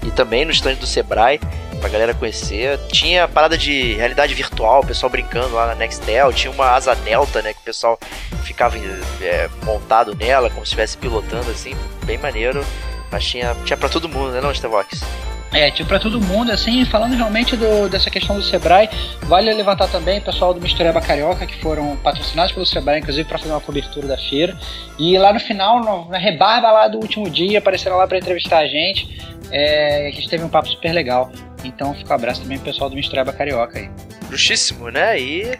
e 0.02 0.10
também 0.10 0.44
no 0.44 0.50
stand 0.50 0.74
do 0.74 0.86
Sebrae 0.86 1.40
pra 1.80 1.88
galera 1.88 2.14
conhecer. 2.14 2.78
Tinha 2.92 3.24
a 3.24 3.28
parada 3.28 3.56
de 3.56 3.94
realidade 3.94 4.34
virtual, 4.34 4.80
o 4.82 4.86
pessoal 4.86 5.10
brincando 5.10 5.54
lá 5.54 5.68
na 5.68 5.74
Nextel. 5.74 6.32
Tinha 6.32 6.50
uma 6.52 6.70
asa 6.70 6.94
delta, 6.94 7.40
né? 7.40 7.54
Que 7.54 7.60
o 7.60 7.64
pessoal 7.64 7.98
ficava 8.42 8.76
é, 9.20 9.48
montado 9.64 10.14
nela, 10.14 10.50
como 10.50 10.60
se 10.60 10.70
estivesse 10.70 10.98
pilotando 10.98 11.50
assim, 11.50 11.74
bem 12.04 12.18
maneiro. 12.18 12.64
Mas 13.10 13.24
tinha, 13.24 13.56
tinha 13.64 13.76
pra 13.76 13.88
todo 13.88 14.08
mundo, 14.08 14.32
né, 14.32 14.40
não, 14.40 14.54
Stevox? 14.54 15.00
É, 15.52 15.70
tipo, 15.70 15.88
pra 15.88 15.98
todo 15.98 16.20
mundo, 16.20 16.52
assim, 16.52 16.84
falando 16.84 17.14
realmente 17.14 17.56
do, 17.56 17.88
dessa 17.88 18.10
questão 18.10 18.36
do 18.36 18.42
Sebrae, 18.42 18.88
vale 19.22 19.52
levantar 19.52 19.88
também 19.88 20.18
o 20.18 20.22
pessoal 20.22 20.52
do 20.52 20.60
Mistureba 20.60 21.00
Carioca, 21.00 21.46
que 21.46 21.56
foram 21.60 21.96
patrocinados 21.96 22.52
pelo 22.52 22.66
Sebrae, 22.66 23.00
inclusive, 23.00 23.26
para 23.26 23.38
fazer 23.38 23.50
uma 23.50 23.60
cobertura 23.60 24.06
da 24.06 24.18
feira. 24.18 24.56
E 24.98 25.16
lá 25.16 25.32
no 25.32 25.40
final, 25.40 25.80
no, 25.80 26.10
na 26.10 26.18
rebarba 26.18 26.70
lá 26.70 26.88
do 26.88 26.98
último 26.98 27.30
dia, 27.30 27.58
apareceram 27.58 27.96
lá 27.96 28.06
para 28.06 28.18
entrevistar 28.18 28.58
a 28.58 28.66
gente. 28.66 29.18
É, 29.50 30.08
a 30.08 30.10
gente 30.10 30.28
teve 30.28 30.44
um 30.44 30.48
papo 30.48 30.68
super 30.68 30.92
legal. 30.92 31.32
Então, 31.64 31.94
fica 31.94 32.12
um 32.12 32.16
abraço 32.16 32.42
também 32.42 32.58
pro 32.58 32.66
pessoal 32.66 32.90
do 32.90 32.96
Mistureba 32.96 33.32
Carioca 33.32 33.78
aí. 33.78 33.90
Justíssimo, 34.30 34.90
né? 34.90 35.18
E 35.18 35.58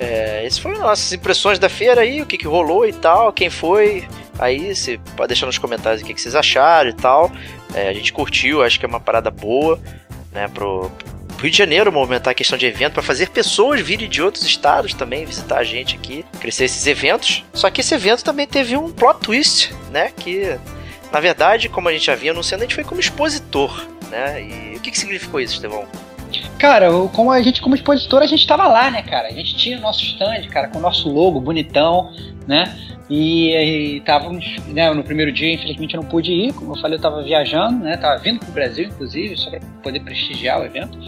é, 0.00 0.44
essas 0.46 0.58
foram 0.58 0.80
nossas 0.80 1.12
impressões 1.12 1.58
da 1.58 1.68
feira 1.68 2.00
aí, 2.00 2.22
o 2.22 2.26
que, 2.26 2.38
que 2.38 2.46
rolou 2.46 2.86
e 2.86 2.92
tal, 2.92 3.32
quem 3.32 3.50
foi. 3.50 4.08
Aí 4.38 4.74
você 4.74 4.98
pode 5.16 5.28
deixar 5.28 5.46
nos 5.46 5.58
comentários 5.58 6.02
o 6.02 6.04
que, 6.04 6.12
que 6.14 6.20
vocês 6.20 6.34
acharam 6.34 6.90
e 6.90 6.94
tal. 6.94 7.30
É, 7.76 7.88
a 7.88 7.92
gente 7.92 8.12
curtiu, 8.12 8.64
acho 8.64 8.78
que 8.78 8.84
é 8.84 8.88
uma 8.88 8.98
parada 8.98 9.30
boa, 9.30 9.78
né, 10.32 10.48
pro, 10.48 10.90
Rio 11.38 11.50
de 11.50 11.58
Janeiro 11.58 11.92
movimentar 11.92 12.30
a 12.30 12.34
questão 12.34 12.56
de 12.56 12.64
evento 12.64 12.94
para 12.94 13.02
fazer 13.02 13.28
pessoas 13.28 13.80
virem 13.80 14.08
de 14.08 14.22
outros 14.22 14.44
estados 14.44 14.94
também 14.94 15.26
visitar 15.26 15.58
a 15.58 15.64
gente 15.64 15.94
aqui, 15.94 16.24
crescer 16.40 16.64
esses 16.64 16.86
eventos. 16.86 17.44
Só 17.52 17.70
que 17.70 17.82
esse 17.82 17.94
evento 17.94 18.24
também 18.24 18.46
teve 18.46 18.76
um 18.76 18.90
plot 18.90 19.20
twist, 19.20 19.74
né, 19.90 20.10
que 20.16 20.58
na 21.12 21.20
verdade, 21.20 21.68
como 21.68 21.88
a 21.88 21.92
gente 21.92 22.06
já 22.06 22.14
vinha 22.14 22.32
anunciando, 22.32 22.64
a 22.64 22.66
gente 22.66 22.74
foi 22.74 22.84
como 22.84 23.00
expositor, 23.00 23.86
né? 24.10 24.42
E 24.42 24.76
o 24.76 24.80
que, 24.80 24.90
que 24.90 24.98
significou 24.98 25.40
isso, 25.40 25.54
Estevão? 25.54 25.86
Cara, 26.58 26.88
como 27.12 27.30
a 27.30 27.40
gente, 27.40 27.60
como 27.60 27.74
expositor, 27.74 28.22
a 28.22 28.26
gente 28.26 28.40
estava 28.40 28.66
lá, 28.66 28.90
né, 28.90 29.02
cara? 29.02 29.28
A 29.28 29.32
gente 29.32 29.56
tinha 29.56 29.78
o 29.78 29.80
nosso 29.80 30.02
stand, 30.02 30.46
cara, 30.48 30.68
com 30.68 30.78
o 30.78 30.80
nosso 30.80 31.08
logo 31.08 31.40
bonitão, 31.40 32.12
né? 32.46 32.76
E 33.08 33.98
estávamos, 33.98 34.44
né, 34.66 34.92
no 34.92 35.04
primeiro 35.04 35.30
dia, 35.30 35.54
infelizmente 35.54 35.94
eu 35.94 36.02
não 36.02 36.08
pude 36.08 36.32
ir, 36.32 36.52
como 36.52 36.72
eu 36.72 36.80
falei, 36.80 36.94
eu 36.94 36.98
estava 36.98 37.22
viajando, 37.22 37.84
né, 37.84 37.94
estava 37.94 38.18
vindo 38.18 38.40
para 38.40 38.48
o 38.48 38.52
Brasil, 38.52 38.86
inclusive, 38.86 39.36
só 39.36 39.50
para 39.50 39.60
poder 39.82 40.00
prestigiar 40.00 40.60
o 40.60 40.64
evento. 40.64 40.98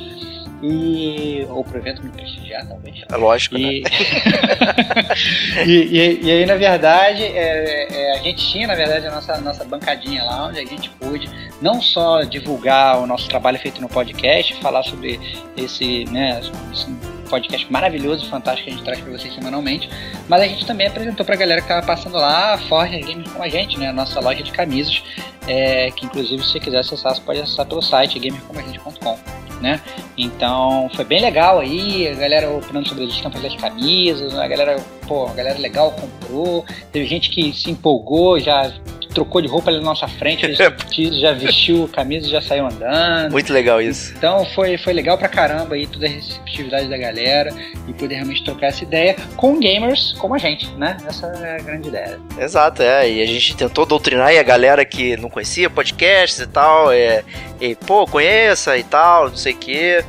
E, 0.61 1.47
ou 1.51 1.63
pro 1.63 1.79
evento 1.79 2.03
me 2.03 2.11
prestigiar, 2.11 2.67
talvez. 2.67 3.05
É 3.09 3.17
lógico, 3.17 3.57
e, 3.57 3.83
né? 3.83 3.91
e, 5.65 5.71
e, 5.71 6.21
e, 6.25 6.31
aí, 6.33 6.47
na 6.47 6.57
verdade, 6.57 7.23
é, 7.23 7.87
é, 7.93 8.13
a 8.19 8.23
gente 8.23 8.45
tinha, 8.45 8.67
na 8.67 8.75
verdade, 8.75 9.07
a 9.07 9.11
nossa, 9.13 9.41
nossa 9.41 9.65
bancadinha 9.65 10.25
lá, 10.25 10.49
onde 10.49 10.59
a 10.59 10.65
gente 10.65 10.91
pôde 10.91 11.31
não 11.63 11.81
só 11.81 12.23
divulgar 12.23 13.01
o 13.01 13.07
nosso 13.07 13.29
trabalho 13.29 13.59
feito 13.59 13.81
no 13.81 13.89
podcast, 13.89 14.55
falar 14.57 14.83
sobre 14.83 15.21
esse, 15.57 16.05
né, 16.07 16.41
esse 16.73 16.91
podcast 17.29 17.71
maravilhoso 17.71 18.29
fantástico 18.29 18.65
que 18.65 18.71
a 18.71 18.77
gente 18.77 18.85
traz 18.85 19.01
para 19.01 19.13
vocês 19.13 19.35
semanalmente, 19.35 19.89
mas 20.29 20.43
a 20.43 20.47
gente 20.47 20.67
também 20.67 20.87
apresentou 20.87 21.25
para 21.25 21.35
a 21.35 21.39
galera 21.39 21.61
que 21.61 21.67
estava 21.67 21.87
passando 21.87 22.17
lá 22.17 22.55
a 22.55 22.59
Forge 22.59 22.99
Games 23.01 23.31
com 23.31 23.43
a 23.43 23.49
gente, 23.49 23.79
né, 23.79 23.89
a 23.89 23.93
nossa 23.93 24.21
loja 24.21 24.43
de 24.43 24.51
camisas, 24.51 25.03
é, 25.47 25.91
que 25.91 26.07
inclusive 26.07 26.43
se 26.43 26.53
você 26.53 26.61
quiser 26.61 26.79
acessar, 26.79 27.15
você 27.15 27.21
pode 27.21 27.41
acessar 27.41 27.67
pelo 27.67 27.83
site 27.83 28.19
gamercomagente.com. 28.19 29.19
Né? 29.61 29.81
Então 30.17 30.89
foi 30.95 31.05
bem 31.05 31.21
legal 31.21 31.59
aí, 31.59 32.07
a 32.07 32.15
galera 32.15 32.49
opinando 32.49 32.89
sobre 32.89 33.05
as 33.05 33.11
estampas 33.11 33.43
das 33.43 33.57
camisas, 33.57 34.39
a 34.39 34.47
galera, 34.47 34.77
pô, 35.07 35.27
a 35.27 35.33
galera 35.33 35.59
legal 35.59 35.91
comprou, 35.91 36.65
teve 36.93 37.07
gente 37.07 37.29
que 37.29 37.53
se 37.53 37.69
empolgou, 37.69 38.39
já 38.39 38.73
trocou 39.19 39.43
de 39.43 39.49
roupa 39.49 39.69
ali 39.71 39.79
na 39.79 39.85
nossa 39.85 40.07
frente, 40.07 40.47
já 40.55 41.33
vestiu 41.33 41.89
camisa 41.89 42.27
e 42.27 42.31
já 42.31 42.41
saiu 42.41 42.67
andando. 42.67 43.33
Muito 43.33 43.53
legal 43.53 43.83
isso. 43.83 44.15
Então 44.17 44.45
foi, 44.55 44.79
foi 44.79 44.93
legal 44.93 45.19
pra 45.19 45.29
caramba 45.29 45.75
aí 45.75 45.89
toda 45.89 46.07
a 46.07 46.09
receptividade 46.09 46.89
da 46.89 46.97
galera 46.97 47.53
e 47.89 47.93
poder 47.93 48.15
realmente 48.15 48.45
trocar 48.45 48.69
essa 48.69 48.85
ideia 48.85 49.17
com 49.37 49.59
gamers 49.59 50.15
como 50.19 50.37
a 50.37 50.39
gente, 50.39 50.71
né? 50.77 50.97
Essa 51.05 51.27
é 51.27 51.57
a 51.57 51.59
grande 51.59 51.89
ideia. 51.89 52.21
Exato, 52.39 52.81
é. 52.81 53.11
E 53.11 53.21
a 53.21 53.27
gente 53.27 53.57
tentou 53.57 53.85
doutrinar 53.85 54.29
aí 54.29 54.39
a 54.39 54.43
galera 54.45 54.85
que 54.85 55.17
não 55.17 55.29
conhecia 55.29 55.69
podcasts 55.69 56.39
e 56.39 56.47
tal, 56.47 56.93
é, 56.93 57.25
e 57.61 57.75
pô, 57.75 58.07
conheça 58.07 58.79
e 58.79 58.85
tal, 58.85 59.31
não 59.31 59.37
sei 59.37 59.53
o 59.53 59.57
quê. 59.57 60.05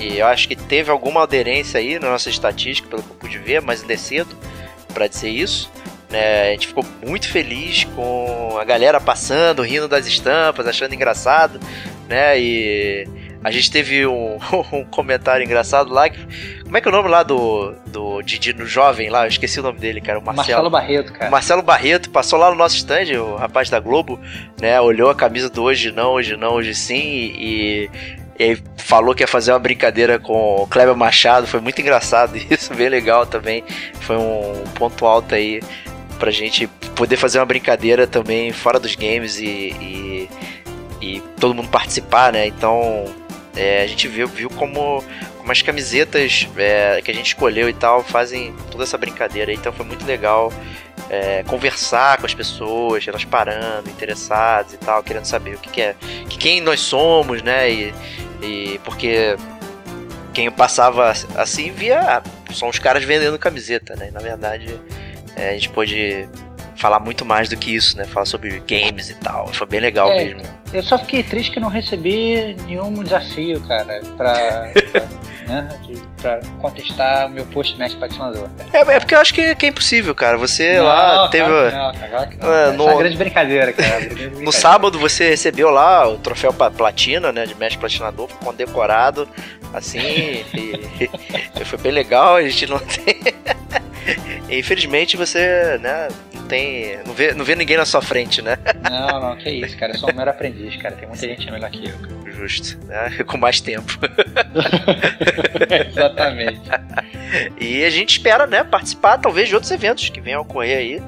E 0.00 0.18
eu 0.18 0.26
acho 0.26 0.48
que 0.48 0.56
teve 0.56 0.90
alguma 0.90 1.22
aderência 1.22 1.78
aí 1.78 1.98
na 1.98 2.10
nossa 2.10 2.28
estatística, 2.28 2.88
pelo 2.88 3.02
que 3.02 3.10
eu 3.10 3.16
pude 3.16 3.38
ver, 3.38 3.62
mas 3.62 3.82
ainda 3.82 3.94
é 3.94 3.96
cedo 3.96 4.36
para 4.92 5.06
dizer 5.06 5.30
isso. 5.30 5.70
Né? 6.10 6.48
A 6.48 6.50
gente 6.52 6.68
ficou 6.68 6.84
muito 7.04 7.28
feliz 7.28 7.84
com 7.84 8.56
a 8.58 8.64
galera 8.64 9.00
passando, 9.00 9.62
rindo 9.62 9.86
das 9.86 10.06
estampas, 10.06 10.66
achando 10.66 10.94
engraçado, 10.94 11.60
né? 12.08 12.38
E 12.40 13.06
a 13.42 13.50
gente 13.50 13.70
teve 13.70 14.06
um, 14.06 14.38
um 14.72 14.84
comentário 14.84 15.44
engraçado 15.44 15.92
lá. 15.92 16.08
Que, 16.08 16.18
como 16.62 16.76
é 16.76 16.80
que 16.80 16.88
é 16.88 16.90
o 16.90 16.94
nome 16.94 17.08
lá 17.08 17.22
do, 17.22 17.74
do 17.86 18.22
Didi 18.22 18.52
no 18.52 18.66
jovem 18.66 19.10
lá? 19.10 19.24
Eu 19.24 19.28
esqueci 19.28 19.60
o 19.60 19.62
nome 19.62 19.78
dele, 19.78 20.00
cara. 20.00 20.18
O 20.18 20.24
Marcelo, 20.24 20.46
Marcelo 20.46 20.70
Barreto, 20.70 21.12
cara. 21.12 21.30
Marcelo 21.30 21.62
Barreto 21.62 22.10
passou 22.10 22.38
lá 22.38 22.50
no 22.50 22.56
nosso 22.56 22.76
stand, 22.76 23.20
o 23.20 23.36
rapaz 23.36 23.70
da 23.70 23.78
Globo, 23.78 24.18
né? 24.60 24.80
Olhou 24.80 25.10
a 25.10 25.14
camisa 25.14 25.48
do 25.48 25.62
hoje 25.62 25.92
não, 25.92 26.12
hoje 26.12 26.36
não, 26.36 26.54
hoje 26.54 26.74
sim 26.74 26.96
e, 26.98 27.90
e 28.38 28.58
falou 28.76 29.14
que 29.14 29.22
ia 29.22 29.28
fazer 29.28 29.52
uma 29.52 29.58
brincadeira 29.58 30.18
com 30.18 30.62
o 30.62 30.66
Kleber 30.66 30.96
Machado. 30.96 31.46
Foi 31.46 31.60
muito 31.60 31.80
engraçado 31.80 32.36
isso, 32.50 32.74
bem 32.74 32.88
legal 32.88 33.26
também. 33.26 33.62
Foi 34.00 34.16
um 34.16 34.64
ponto 34.74 35.06
alto 35.06 35.34
aí 35.34 35.60
pra 36.18 36.30
gente 36.30 36.66
poder 36.94 37.16
fazer 37.16 37.38
uma 37.38 37.46
brincadeira 37.46 38.06
também 38.06 38.52
fora 38.52 38.78
dos 38.78 38.94
games 38.94 39.38
e, 39.38 39.46
e, 39.80 40.30
e 41.00 41.20
todo 41.40 41.54
mundo 41.54 41.68
participar, 41.68 42.32
né? 42.32 42.46
Então 42.46 43.04
é, 43.56 43.82
a 43.82 43.86
gente 43.86 44.06
viu, 44.08 44.26
viu 44.28 44.50
como, 44.50 45.02
como 45.36 45.52
as 45.52 45.62
camisetas 45.62 46.48
é, 46.56 47.00
que 47.02 47.10
a 47.10 47.14
gente 47.14 47.26
escolheu 47.28 47.68
e 47.68 47.72
tal 47.72 48.02
fazem 48.02 48.54
toda 48.70 48.84
essa 48.84 48.98
brincadeira. 48.98 49.52
Então 49.52 49.72
foi 49.72 49.86
muito 49.86 50.04
legal 50.04 50.52
é, 51.10 51.42
conversar 51.44 52.18
com 52.18 52.26
as 52.26 52.34
pessoas, 52.34 53.06
elas 53.06 53.24
parando, 53.24 53.88
interessadas 53.88 54.74
e 54.74 54.76
tal, 54.76 55.02
querendo 55.02 55.24
saber 55.24 55.54
o 55.54 55.58
que, 55.58 55.70
que 55.70 55.80
é, 55.80 55.94
que 56.28 56.38
quem 56.38 56.60
nós 56.60 56.80
somos, 56.80 57.42
né? 57.42 57.70
E, 57.70 57.94
e 58.42 58.80
porque 58.84 59.36
quem 60.32 60.50
passava 60.50 61.12
assim 61.36 61.72
via 61.72 62.00
ah, 62.00 62.22
são 62.52 62.68
os 62.68 62.78
caras 62.78 63.02
vendendo 63.04 63.38
camiseta, 63.38 63.96
né? 63.96 64.08
E, 64.08 64.10
na 64.10 64.20
verdade 64.20 64.78
é, 65.38 65.50
a 65.50 65.52
gente 65.52 65.70
pôde 65.70 66.28
falar 66.76 67.00
muito 67.00 67.24
mais 67.24 67.48
do 67.48 67.56
que 67.56 67.74
isso, 67.74 67.96
né? 67.96 68.04
Falar 68.04 68.26
sobre 68.26 68.60
games 68.60 69.10
e 69.10 69.14
tal. 69.14 69.52
Foi 69.52 69.66
bem 69.66 69.80
legal 69.80 70.10
é, 70.10 70.24
mesmo. 70.24 70.42
Eu 70.72 70.82
só 70.82 70.98
fiquei 70.98 71.22
triste 71.22 71.52
que 71.52 71.60
não 71.60 71.68
recebi 71.68 72.56
nenhum 72.66 73.02
desafio, 73.02 73.60
cara, 73.62 74.00
pra, 74.16 74.70
pra, 74.92 75.00
né, 75.48 75.68
pra 76.20 76.40
contestar 76.60 77.26
o 77.26 77.30
meu 77.30 77.46
post 77.46 77.76
mestre 77.78 77.98
patinador. 77.98 78.48
É, 78.72 78.78
é, 78.80 79.00
porque 79.00 79.14
eu 79.14 79.20
acho 79.20 79.32
que, 79.32 79.54
que, 79.54 79.66
é 79.66 79.68
impossível, 79.70 80.14
cara. 80.14 80.36
Você 80.36 80.76
não, 80.76 80.84
lá 80.84 81.28
teve. 81.28 81.48
Não, 81.48 81.92
cara, 81.92 82.30
não. 82.38 82.52
É, 82.52 82.72
no, 82.72 82.88
é 82.88 82.92
uma 82.92 82.98
grande 82.98 83.16
brincadeira, 83.16 83.72
cara. 83.72 84.00
Grande 84.00 84.08
brincadeira. 84.14 84.44
no 84.44 84.52
sábado 84.52 84.98
você 84.98 85.30
recebeu 85.30 85.70
lá 85.70 86.06
o 86.08 86.18
troféu 86.18 86.52
platina, 86.52 87.32
né? 87.32 87.46
De 87.46 87.54
mestre 87.54 87.78
platinador, 87.78 88.28
condecorado, 88.44 89.26
assim. 89.72 89.98
e, 90.54 91.10
e 91.60 91.64
foi 91.64 91.78
bem 91.78 91.92
legal. 91.92 92.36
A 92.36 92.42
gente 92.42 92.66
não 92.66 92.78
tem. 92.78 93.18
Infelizmente 94.50 95.16
você, 95.16 95.78
né, 95.82 96.08
não 96.34 96.42
tem. 96.44 96.98
Não 97.06 97.12
vê, 97.12 97.34
não 97.34 97.44
vê 97.44 97.54
ninguém 97.54 97.76
na 97.76 97.84
sua 97.84 98.00
frente, 98.00 98.40
né? 98.40 98.56
Não, 98.90 99.20
não, 99.20 99.36
que 99.36 99.50
isso, 99.50 99.76
cara. 99.76 99.92
Eu 99.92 99.98
sou 99.98 100.10
um 100.10 100.14
mero 100.14 100.30
aprendiz, 100.30 100.57
cara. 100.80 100.94
Tem 100.96 101.08
muita 101.08 101.26
gente 101.26 101.50
melhor 101.50 101.70
que 101.70 101.88
eu. 101.88 102.32
Justo, 102.32 102.78
né? 102.86 103.22
Com 103.26 103.36
mais 103.36 103.60
tempo. 103.60 103.98
Exatamente. 105.88 106.60
E 107.60 107.84
a 107.84 107.90
gente 107.90 108.12
espera, 108.12 108.46
né, 108.46 108.64
participar 108.64 109.18
talvez 109.18 109.48
de 109.48 109.54
outros 109.54 109.70
eventos 109.70 110.08
que 110.08 110.18
venham 110.18 110.38
a 110.38 110.42
ocorrer 110.42 110.78
aí. 110.78 111.02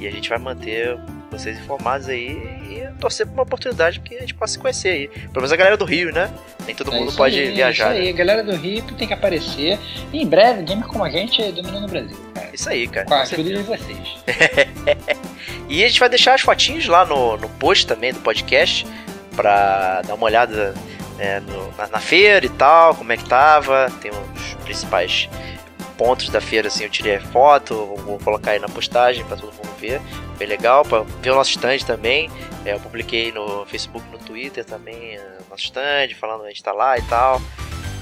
E 0.00 0.06
a 0.06 0.10
gente 0.10 0.28
vai 0.28 0.36
manter 0.36 0.98
vocês 1.30 1.56
informados 1.58 2.08
aí 2.08 2.30
e 2.30 2.88
torcer 2.98 3.24
por 3.24 3.34
uma 3.34 3.42
oportunidade 3.44 4.00
que 4.00 4.16
a 4.16 4.20
gente 4.20 4.34
possa 4.34 4.54
se 4.54 4.58
conhecer 4.58 4.88
aí. 4.88 5.08
Pelo 5.08 5.36
menos 5.36 5.52
a 5.52 5.56
galera 5.56 5.76
do 5.76 5.84
Rio, 5.84 6.12
né? 6.12 6.28
Nem 6.66 6.74
todo 6.74 6.92
é 6.92 6.98
mundo 6.98 7.12
pode 7.12 7.38
aí, 7.38 7.52
viajar. 7.52 7.92
Isso 7.92 8.00
aí, 8.00 8.04
né? 8.06 8.10
a 8.10 8.16
galera 8.16 8.42
do 8.42 8.56
Rio 8.56 8.82
tem 8.98 9.06
que 9.06 9.14
aparecer. 9.14 9.78
E 10.12 10.22
em 10.22 10.26
breve, 10.26 10.62
gamer 10.62 10.86
como 10.88 11.04
a 11.04 11.10
gente 11.10 11.40
dominando 11.52 11.84
o 11.84 11.88
Brasil. 11.88 12.29
Cara. 12.50 12.56
Isso 12.56 12.68
aí, 12.68 12.88
cara. 12.88 13.06
Com 13.06 13.14
ajuda 13.14 13.42
de 13.42 13.62
vocês. 13.62 14.24
e 15.68 15.84
a 15.84 15.88
gente 15.88 16.00
vai 16.00 16.08
deixar 16.08 16.34
as 16.34 16.40
fotinhos 16.40 16.86
lá 16.86 17.04
no, 17.04 17.36
no 17.36 17.48
post 17.48 17.86
também 17.86 18.12
do 18.12 18.20
podcast 18.20 18.86
pra 19.36 20.02
dar 20.02 20.14
uma 20.14 20.26
olhada 20.26 20.74
é, 21.18 21.40
no, 21.40 21.72
na, 21.76 21.86
na, 21.86 22.00
feira 22.00 22.44
e 22.44 22.48
tal, 22.48 22.94
como 22.94 23.12
é 23.12 23.16
que 23.16 23.24
tava. 23.24 23.90
Tem 24.00 24.10
os 24.10 24.54
principais 24.64 25.28
pontos 25.96 26.30
da 26.30 26.40
feira, 26.40 26.68
assim, 26.68 26.84
eu 26.84 26.90
tirei 26.90 27.18
foto, 27.20 27.94
vou 28.04 28.18
colocar 28.18 28.52
aí 28.52 28.58
na 28.58 28.68
postagem 28.68 29.22
para 29.26 29.36
todo 29.36 29.52
mundo 29.52 29.68
ver, 29.78 30.00
bem 30.38 30.48
legal, 30.48 30.82
para 30.82 31.02
ver 31.02 31.30
o 31.30 31.34
nosso 31.34 31.50
stand 31.50 31.78
também. 31.86 32.30
É, 32.64 32.72
eu 32.72 32.80
publiquei 32.80 33.30
no 33.32 33.66
Facebook, 33.66 34.06
no 34.10 34.18
Twitter 34.18 34.64
também, 34.64 35.16
é, 35.16 35.38
nosso 35.50 35.64
stand, 35.64 36.14
falando 36.18 36.44
a 36.44 36.48
gente 36.48 36.62
tá 36.62 36.72
lá 36.72 36.98
e 36.98 37.02
tal. 37.02 37.40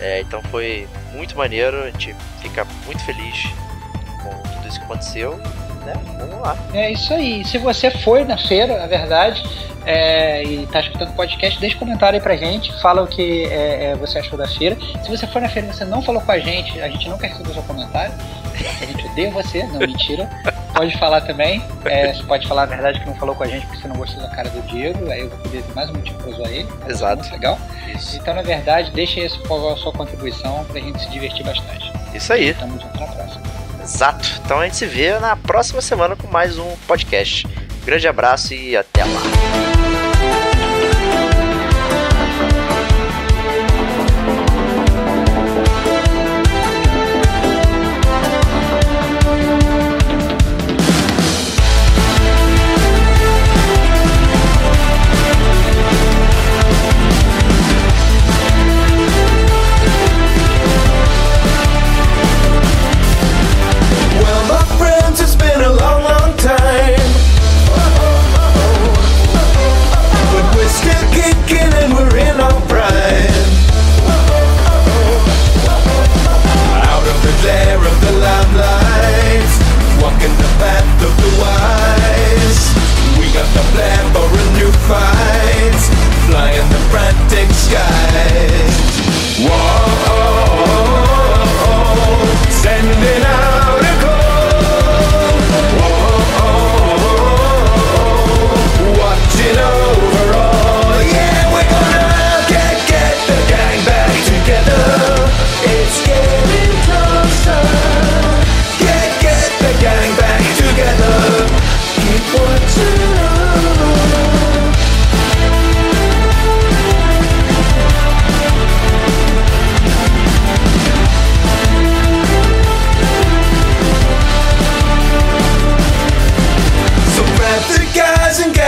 É, 0.01 0.21
então 0.21 0.41
foi 0.45 0.87
muito 1.13 1.37
maneiro, 1.37 1.83
a 1.83 1.91
gente 1.91 2.15
fica 2.41 2.65
muito 2.87 3.05
feliz 3.05 3.49
isso 4.69 4.79
que 4.79 4.85
aconteceu. 4.85 5.39
Né? 5.85 5.95
Vamos 6.19 6.41
lá. 6.41 6.57
É 6.75 6.93
isso 6.93 7.13
aí. 7.13 7.45
Se 7.45 7.59
você 7.59 7.91
foi 7.91 8.25
na 8.25 8.37
feira, 8.37 8.79
na 8.79 8.87
verdade, 8.87 9.43
é, 9.87 10.43
e 10.45 10.67
tá 10.67 10.81
escutando 10.81 11.11
o 11.11 11.15
podcast, 11.15 11.59
deixa 11.59 11.77
um 11.77 11.79
comentário 11.79 12.19
aí 12.19 12.23
pra 12.23 12.37
gente, 12.37 12.73
fala 12.81 13.03
o 13.03 13.07
que 13.07 13.47
é, 13.47 13.93
é, 13.93 13.97
você 13.97 14.19
achou 14.19 14.39
da 14.39 14.47
feira. 14.47 14.77
Se 15.03 15.11
você 15.11 15.27
for 15.27 15.41
na 15.41 15.49
feira 15.49 15.69
e 15.69 15.73
você 15.73 15.85
não 15.85 16.03
falou 16.03 16.21
com 16.21 16.33
a 16.33 16.39
gente, 16.39 16.81
a 16.81 16.89
gente 16.89 17.09
não 17.09 17.17
quer 17.17 17.29
receber 17.29 17.55
seu 17.55 17.63
comentário. 17.63 18.13
A 18.83 18.85
gente 18.85 19.07
odeia 19.07 19.31
você, 19.31 19.63
não 19.65 19.79
mentira. 19.79 20.29
Pode 20.75 20.97
falar 20.99 21.21
também. 21.23 21.65
É, 21.85 22.13
você 22.13 22.23
pode 22.25 22.47
falar 22.47 22.65
a 22.65 22.67
verdade 22.67 23.01
que 23.01 23.07
não 23.07 23.15
falou 23.15 23.35
com 23.35 23.45
a 23.45 23.47
gente 23.47 23.67
porque 23.67 23.81
você 23.81 23.89
não 23.89 23.97
gostou 23.97 24.21
da 24.21 24.29
cara 24.29 24.51
do 24.51 24.61
Diego. 24.63 25.11
Aí 25.11 25.21
eu 25.21 25.31
vou 25.31 25.39
poder 25.39 25.63
ter 25.63 25.75
mais 25.75 25.89
um 25.91 25.95
motivo 25.95 26.19
pra 26.19 26.33
zoar 26.33 26.51
ele. 26.51 26.69
Tá 26.69 26.91
Exato. 26.91 27.33
Legal? 27.33 27.59
Isso. 27.95 28.17
Então, 28.17 28.35
na 28.35 28.43
verdade, 28.43 28.91
deixa 28.91 29.21
aí 29.21 29.27
a 29.27 29.77
sua 29.77 29.93
contribuição 29.93 30.65
pra 30.65 30.81
gente 30.81 31.01
se 31.01 31.09
divertir 31.09 31.45
bastante. 31.45 31.91
Isso 32.15 32.33
aí. 32.33 32.53
Tamo 32.55 32.79
junto 32.81 33.01
na. 33.01 33.18
Exato. 33.89 34.41
Então 34.45 34.61
a 34.61 34.65
gente 34.65 34.77
se 34.77 34.87
vê 34.87 35.19
na 35.19 35.35
próxima 35.35 35.81
semana 35.81 36.15
com 36.15 36.27
mais 36.29 36.59
um 36.59 36.77
podcast. 36.87 37.47
Grande 37.85 38.07
abraço 38.07 38.53
e 38.53 38.77
até 38.77 39.03
lá. 39.03 39.38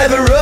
together 0.09 0.40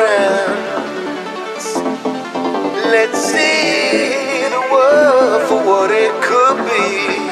friends. 0.00 1.66
Let's 2.94 3.18
see 3.18 4.48
the 4.56 4.62
world 4.72 5.42
for 5.48 5.60
what 5.70 5.90
it 5.90 6.12
could 6.22 6.58
be. 6.70 7.29